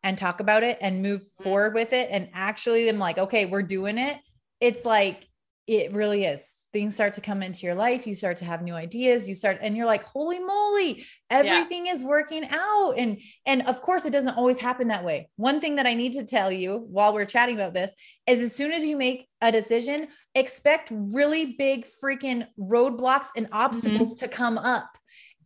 and 0.06 0.18
talk 0.18 0.40
about 0.40 0.64
it 0.64 0.78
and 0.80 1.02
move 1.02 1.20
mm-hmm. 1.20 1.44
forward 1.44 1.74
with 1.74 1.92
it. 1.92 2.08
And 2.12 2.30
actually, 2.34 2.88
I'm 2.88 3.00
like, 3.00 3.18
okay, 3.18 3.46
we're 3.46 3.64
doing 3.64 3.98
it. 3.98 4.18
It's 4.62 4.86
like, 4.86 5.28
it 5.68 5.92
really 5.94 6.26
is. 6.26 6.68
Things 6.74 6.94
start 6.94 7.14
to 7.14 7.22
come 7.22 7.42
into 7.42 7.66
your 7.66 7.74
life. 7.74 8.06
You 8.06 8.14
start 8.14 8.38
to 8.38 8.46
have 8.46 8.62
new 8.62 8.76
ideas. 8.76 9.28
You 9.28 9.34
start, 9.34 9.58
and 9.62 9.76
you're 9.76 9.88
like, 9.88 10.04
holy 10.04 10.38
moly, 10.38 11.08
everything 11.32 11.88
is 11.88 12.04
working 12.04 12.48
out. 12.52 12.94
And, 13.00 13.20
and 13.48 13.64
of 13.64 13.82
course, 13.82 14.06
it 14.06 14.12
doesn't 14.12 14.38
always 14.38 14.60
happen 14.60 14.90
that 14.90 15.04
way. 15.04 15.28
One 15.38 15.60
thing 15.60 15.78
that 15.78 15.88
I 15.88 15.96
need 15.96 16.14
to 16.14 16.24
tell 16.24 16.52
you 16.52 16.86
while 16.92 17.16
we're 17.16 17.26
chatting 17.26 17.56
about 17.56 17.74
this 17.74 17.92
is 18.28 18.42
as 18.42 18.54
soon 18.54 18.74
as 18.74 18.86
you 18.86 18.96
make 18.96 19.28
a 19.42 19.52
decision, 19.52 20.10
expect 20.36 20.92
really 20.94 21.56
big 21.58 21.88
freaking 22.04 22.46
roadblocks 22.60 23.30
and 23.36 23.48
obstacles 23.52 24.14
mm-hmm. 24.14 24.26
to 24.26 24.28
come 24.28 24.60
up. 24.60 24.92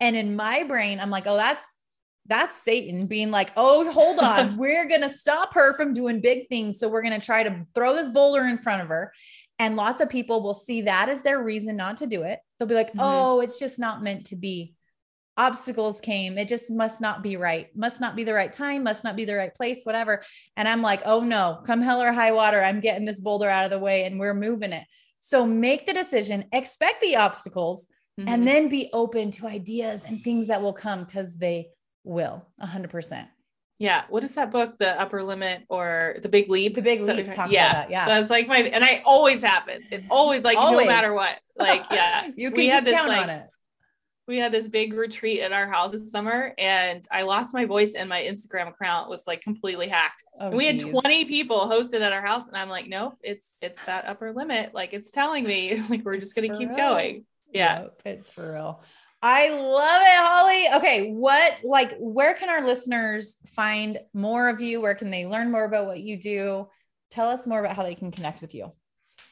And 0.01 0.17
in 0.17 0.35
my 0.35 0.63
brain, 0.63 0.99
I'm 0.99 1.11
like, 1.11 1.27
oh, 1.27 1.37
that's 1.37 1.63
that's 2.25 2.61
Satan 2.61 3.07
being 3.07 3.31
like, 3.31 3.51
oh, 3.57 3.89
hold 3.91 4.19
on, 4.23 4.57
we're 4.57 4.87
gonna 4.87 5.09
stop 5.09 5.53
her 5.55 5.75
from 5.75 5.93
doing 5.93 6.21
big 6.21 6.47
things. 6.49 6.79
So 6.79 6.87
we're 6.89 7.01
gonna 7.01 7.19
try 7.19 7.43
to 7.43 7.65
throw 7.73 7.93
this 7.95 8.09
boulder 8.09 8.43
in 8.45 8.57
front 8.57 8.81
of 8.81 8.87
her. 8.89 9.11
And 9.57 9.75
lots 9.75 9.99
of 9.99 10.09
people 10.09 10.41
will 10.41 10.53
see 10.53 10.83
that 10.83 11.09
as 11.09 11.21
their 11.21 11.41
reason 11.43 11.75
not 11.75 11.97
to 11.97 12.07
do 12.07 12.21
it. 12.23 12.39
They'll 12.57 12.67
be 12.67 12.75
like, 12.75 12.93
Mhm. 12.93 12.99
oh, 12.99 13.41
it's 13.41 13.59
just 13.59 13.77
not 13.79 14.01
meant 14.01 14.27
to 14.27 14.35
be. 14.35 14.73
Obstacles 15.37 16.01
came. 16.01 16.37
It 16.37 16.49
just 16.49 16.69
must 16.69 16.99
not 16.99 17.23
be 17.23 17.37
right. 17.37 17.67
Must 17.75 18.01
not 18.01 18.15
be 18.17 18.25
the 18.25 18.33
right 18.33 18.51
time. 18.51 18.83
Must 18.83 19.03
not 19.05 19.15
be 19.15 19.23
the 19.23 19.35
right 19.35 19.53
place, 19.55 19.83
whatever. 19.83 20.21
And 20.57 20.67
I'm 20.67 20.81
like, 20.81 21.01
oh 21.05 21.21
no, 21.21 21.61
come 21.65 21.81
hell 21.81 22.01
or 22.01 22.11
high 22.11 22.33
water. 22.33 22.61
I'm 22.61 22.81
getting 22.81 23.05
this 23.05 23.21
boulder 23.21 23.49
out 23.49 23.63
of 23.63 23.71
the 23.71 23.79
way 23.79 24.03
and 24.03 24.19
we're 24.19 24.33
moving 24.33 24.73
it. 24.73 24.83
So 25.19 25.45
make 25.45 25.85
the 25.85 25.93
decision, 25.93 26.45
expect 26.51 27.01
the 27.01 27.15
obstacles, 27.15 27.87
Mhm. 28.19 28.27
and 28.27 28.47
then 28.47 28.67
be 28.67 28.89
open 28.91 29.31
to 29.31 29.47
ideas 29.47 30.03
and 30.05 30.21
things 30.21 30.47
that 30.47 30.61
will 30.61 30.73
come 30.73 31.05
because 31.05 31.37
they 31.37 31.69
will 32.03 32.45
100%. 32.61 33.27
yeah. 33.77 34.03
What 34.09 34.23
is 34.23 34.35
that 34.35 34.51
book? 34.51 34.77
The 34.77 34.99
upper 34.99 35.23
limit 35.23 35.63
or 35.69 36.17
the 36.21 36.29
big 36.29 36.49
leap? 36.49 36.75
The 36.75 36.81
Big 36.81 37.01
Leap 37.01 37.33
talks 37.33 37.51
yeah. 37.51 37.69
about 37.69 37.75
that. 37.75 37.91
Yeah. 37.91 38.05
That's 38.07 38.29
like 38.29 38.47
my, 38.47 38.59
and 38.59 38.83
I 38.83 39.01
always 39.05 39.41
happens. 39.43 39.91
It 39.91 40.03
always 40.09 40.43
like, 40.43 40.57
Always. 40.57 40.85
no 40.85 40.91
matter 40.91 41.13
what, 41.13 41.39
like, 41.57 41.85
yeah, 41.91 42.29
you 42.35 42.49
can 42.49 42.57
we 42.57 42.69
just 42.69 42.85
this 42.85 42.93
count 42.95 43.09
like, 43.09 43.21
on 43.21 43.29
it. 43.29 43.49
we 44.27 44.37
had 44.37 44.51
this 44.51 44.67
big 44.67 44.93
retreat 44.93 45.39
at 45.39 45.51
our 45.51 45.67
house 45.69 45.91
this 45.91 46.11
summer 46.11 46.53
and 46.57 47.05
I 47.11 47.23
lost 47.23 47.53
my 47.53 47.65
voice 47.65 47.93
and 47.95 48.07
my 48.07 48.21
Instagram 48.21 48.69
account 48.69 49.09
was 49.09 49.23
like 49.27 49.41
completely 49.41 49.87
hacked. 49.87 50.23
Oh, 50.39 50.51
we 50.51 50.65
had 50.67 50.79
20 50.79 51.25
people 51.25 51.61
hosted 51.67 52.01
at 52.01 52.13
our 52.13 52.21
house 52.25 52.47
and 52.47 52.55
I'm 52.55 52.69
like, 52.69 52.87
nope, 52.87 53.17
it's 53.23 53.55
it's 53.61 53.81
that 53.85 54.05
upper 54.05 54.31
limit. 54.33 54.73
Like 54.73 54.93
it's 54.93 55.11
telling 55.11 55.45
me 55.45 55.83
like 55.89 56.03
we're 56.05 56.17
just 56.17 56.35
gonna 56.35 56.55
keep 56.57 56.69
real. 56.69 56.77
going. 56.77 57.25
Yeah. 57.51 57.81
Yep, 57.81 58.01
it's 58.05 58.29
for 58.29 58.53
real. 58.53 58.83
I 59.21 59.49
love 59.49 60.01
it, 60.01 60.25
Holly. 60.25 60.67
Okay, 60.77 61.11
what 61.11 61.59
like 61.63 61.97
where 61.99 62.33
can 62.33 62.49
our 62.49 62.65
listeners 62.65 63.37
find 63.47 63.99
more 64.13 64.47
of 64.47 64.61
you? 64.61 64.79
Where 64.79 64.95
can 64.95 65.11
they 65.11 65.25
learn 65.25 65.51
more 65.51 65.65
about 65.65 65.87
what 65.87 66.01
you 66.01 66.17
do? 66.17 66.67
Tell 67.11 67.27
us 67.27 67.45
more 67.45 67.59
about 67.59 67.75
how 67.75 67.83
they 67.83 67.95
can 67.95 68.11
connect 68.11 68.41
with 68.41 68.55
you. 68.55 68.71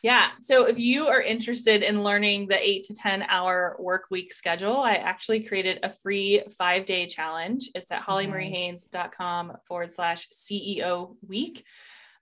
Yeah. 0.04 0.30
So 0.42 0.66
if 0.66 0.78
you 0.78 1.08
are 1.08 1.22
interested 1.22 1.84
in 1.84 2.04
learning 2.04 2.48
the 2.48 2.62
eight 2.62 2.86
to 2.86 2.94
10 2.94 3.24
hour 3.24 3.76
work 3.80 4.08
week 4.12 4.32
schedule, 4.32 4.78
I 4.78 4.96
actually 4.96 5.44
created 5.44 5.80
a 5.84 5.90
free 5.90 6.44
five 6.58 6.86
day 6.86 7.08
challenge. 7.08 7.70
It's 7.74 7.92
at 7.92 8.06
hollymariehaynes.com 8.06 9.58
forward 9.66 9.92
slash 9.92 10.28
CEO 10.30 11.16
week. 11.28 11.66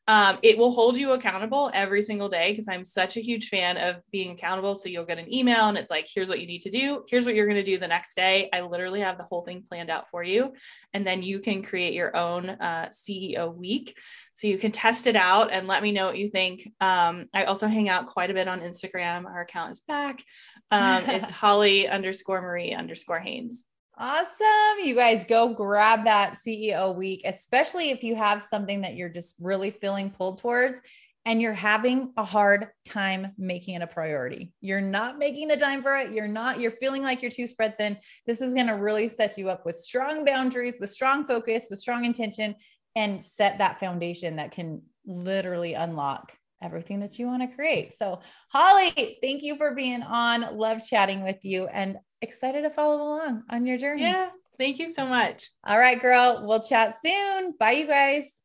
Um, 0.07 0.37
it 0.43 0.57
will 0.57 0.71
hold 0.71 0.97
you 0.97 1.13
accountable 1.13 1.71
every 1.73 2.01
single 2.01 2.29
day 2.29 2.51
because 2.51 2.67
I'm 2.67 2.85
such 2.85 3.17
a 3.17 3.21
huge 3.21 3.49
fan 3.49 3.77
of 3.77 3.97
being 4.11 4.31
accountable. 4.31 4.75
So 4.75 4.87
you'll 4.87 5.05
get 5.05 5.17
an 5.17 5.33
email 5.33 5.67
and 5.67 5.77
it's 5.77 5.89
like, 5.89 6.07
here's 6.13 6.29
what 6.29 6.39
you 6.39 6.45
need 6.45 6.61
to 6.61 6.69
do. 6.69 7.03
Here's 7.09 7.25
what 7.25 7.33
you're 7.33 7.47
going 7.47 7.55
to 7.55 7.63
do 7.63 7.79
the 7.79 7.87
next 7.87 8.15
day. 8.15 8.49
I 8.53 8.61
literally 8.61 8.99
have 8.99 9.17
the 9.17 9.23
whole 9.23 9.43
thing 9.43 9.63
planned 9.67 9.89
out 9.89 10.09
for 10.09 10.23
you. 10.23 10.53
And 10.93 11.07
then 11.07 11.23
you 11.23 11.39
can 11.39 11.63
create 11.63 11.93
your 11.93 12.15
own 12.15 12.49
uh, 12.49 12.89
CEO 12.91 13.55
week. 13.55 13.97
So 14.35 14.47
you 14.47 14.57
can 14.57 14.71
test 14.71 15.07
it 15.07 15.15
out 15.15 15.51
and 15.51 15.65
let 15.65 15.81
me 15.81 15.91
know 15.91 16.05
what 16.07 16.17
you 16.17 16.29
think. 16.29 16.71
Um, 16.79 17.27
I 17.33 17.45
also 17.45 17.67
hang 17.67 17.89
out 17.89 18.07
quite 18.07 18.29
a 18.29 18.33
bit 18.33 18.47
on 18.47 18.59
Instagram. 18.59 19.25
Our 19.25 19.41
account 19.41 19.71
is 19.71 19.79
back. 19.79 20.23
Um, 20.71 21.03
it's 21.07 21.31
Holly 21.31 21.87
underscore 21.87 22.41
Marie 22.41 22.73
underscore 22.73 23.19
Haynes. 23.19 23.63
Awesome. 23.97 24.79
You 24.83 24.93
guys 24.93 25.23
go 25.23 25.53
grab 25.53 26.03
that 26.03 26.33
CEO 26.33 26.93
week, 26.93 27.21
especially 27.23 27.91
if 27.91 28.03
you 28.03 28.15
have 28.15 28.41
something 28.43 28.81
that 28.81 28.95
you're 28.95 29.09
just 29.09 29.37
really 29.39 29.71
feeling 29.71 30.09
pulled 30.09 30.39
towards 30.39 30.81
and 31.25 31.41
you're 31.41 31.53
having 31.53 32.11
a 32.17 32.23
hard 32.23 32.67
time 32.83 33.31
making 33.37 33.75
it 33.75 33.81
a 33.81 33.87
priority. 33.87 34.51
You're 34.59 34.81
not 34.81 35.17
making 35.17 35.47
the 35.47 35.55
time 35.55 35.81
for 35.81 35.95
it. 35.95 36.11
You're 36.11 36.27
not, 36.27 36.59
you're 36.59 36.71
feeling 36.71 37.03
like 37.03 37.21
you're 37.21 37.31
too 37.31 37.47
spread 37.47 37.77
thin. 37.77 37.97
This 38.27 38.41
is 38.41 38.53
going 38.53 38.67
to 38.67 38.73
really 38.73 39.07
set 39.07 39.37
you 39.37 39.49
up 39.49 39.65
with 39.65 39.75
strong 39.75 40.25
boundaries, 40.25 40.75
with 40.79 40.89
strong 40.89 41.25
focus, 41.25 41.67
with 41.69 41.79
strong 41.79 42.03
intention, 42.03 42.55
and 42.95 43.21
set 43.21 43.57
that 43.57 43.79
foundation 43.79 44.35
that 44.35 44.51
can 44.51 44.81
literally 45.05 45.73
unlock 45.73 46.33
everything 46.61 46.99
that 47.01 47.19
you 47.19 47.27
want 47.27 47.49
to 47.49 47.55
create. 47.55 47.93
So, 47.93 48.21
Holly, 48.49 49.17
thank 49.21 49.43
you 49.43 49.55
for 49.57 49.75
being 49.75 50.01
on. 50.01 50.57
Love 50.57 50.85
chatting 50.85 51.23
with 51.23 51.43
you 51.43 51.67
and 51.67 51.97
excited 52.21 52.63
to 52.63 52.69
follow 52.69 53.01
along 53.01 53.43
on 53.49 53.65
your 53.65 53.77
journey. 53.77 54.03
Yeah. 54.03 54.29
Thank 54.57 54.79
you 54.79 54.91
so 54.91 55.05
much. 55.05 55.49
All 55.65 55.77
right, 55.77 56.01
girl. 56.01 56.45
We'll 56.47 56.61
chat 56.61 56.93
soon. 57.03 57.53
Bye, 57.59 57.71
you 57.71 57.87
guys. 57.87 58.44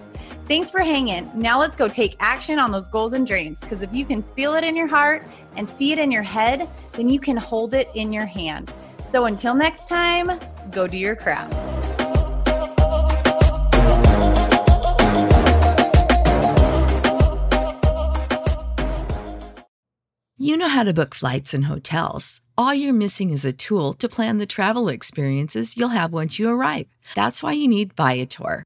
Thanks 0.51 0.69
for 0.69 0.81
hanging. 0.81 1.31
Now 1.33 1.61
let's 1.61 1.77
go 1.77 1.87
take 1.87 2.17
action 2.19 2.59
on 2.59 2.73
those 2.73 2.89
goals 2.89 3.13
and 3.13 3.25
dreams 3.25 3.61
because 3.61 3.81
if 3.81 3.93
you 3.93 4.03
can 4.03 4.21
feel 4.35 4.53
it 4.53 4.65
in 4.65 4.75
your 4.75 4.85
heart 4.85 5.25
and 5.55 5.67
see 5.67 5.93
it 5.93 5.97
in 5.97 6.11
your 6.11 6.23
head, 6.23 6.67
then 6.91 7.07
you 7.07 7.21
can 7.21 7.37
hold 7.37 7.73
it 7.73 7.89
in 7.95 8.11
your 8.11 8.25
hand. 8.25 8.69
So 9.07 9.23
until 9.27 9.55
next 9.55 9.87
time, 9.87 10.29
go 10.69 10.87
do 10.87 10.97
your 10.97 11.15
crap. 11.15 11.49
You 20.37 20.57
know 20.57 20.67
how 20.67 20.83
to 20.83 20.93
book 20.93 21.15
flights 21.15 21.53
and 21.53 21.63
hotels. 21.63 22.41
All 22.57 22.73
you're 22.73 22.91
missing 22.91 23.29
is 23.29 23.45
a 23.45 23.53
tool 23.53 23.93
to 23.93 24.09
plan 24.09 24.37
the 24.37 24.45
travel 24.45 24.89
experiences 24.89 25.77
you'll 25.77 25.95
have 25.99 26.11
once 26.11 26.39
you 26.39 26.49
arrive. 26.49 26.87
That's 27.15 27.41
why 27.41 27.53
you 27.53 27.69
need 27.69 27.93
Viator. 27.93 28.65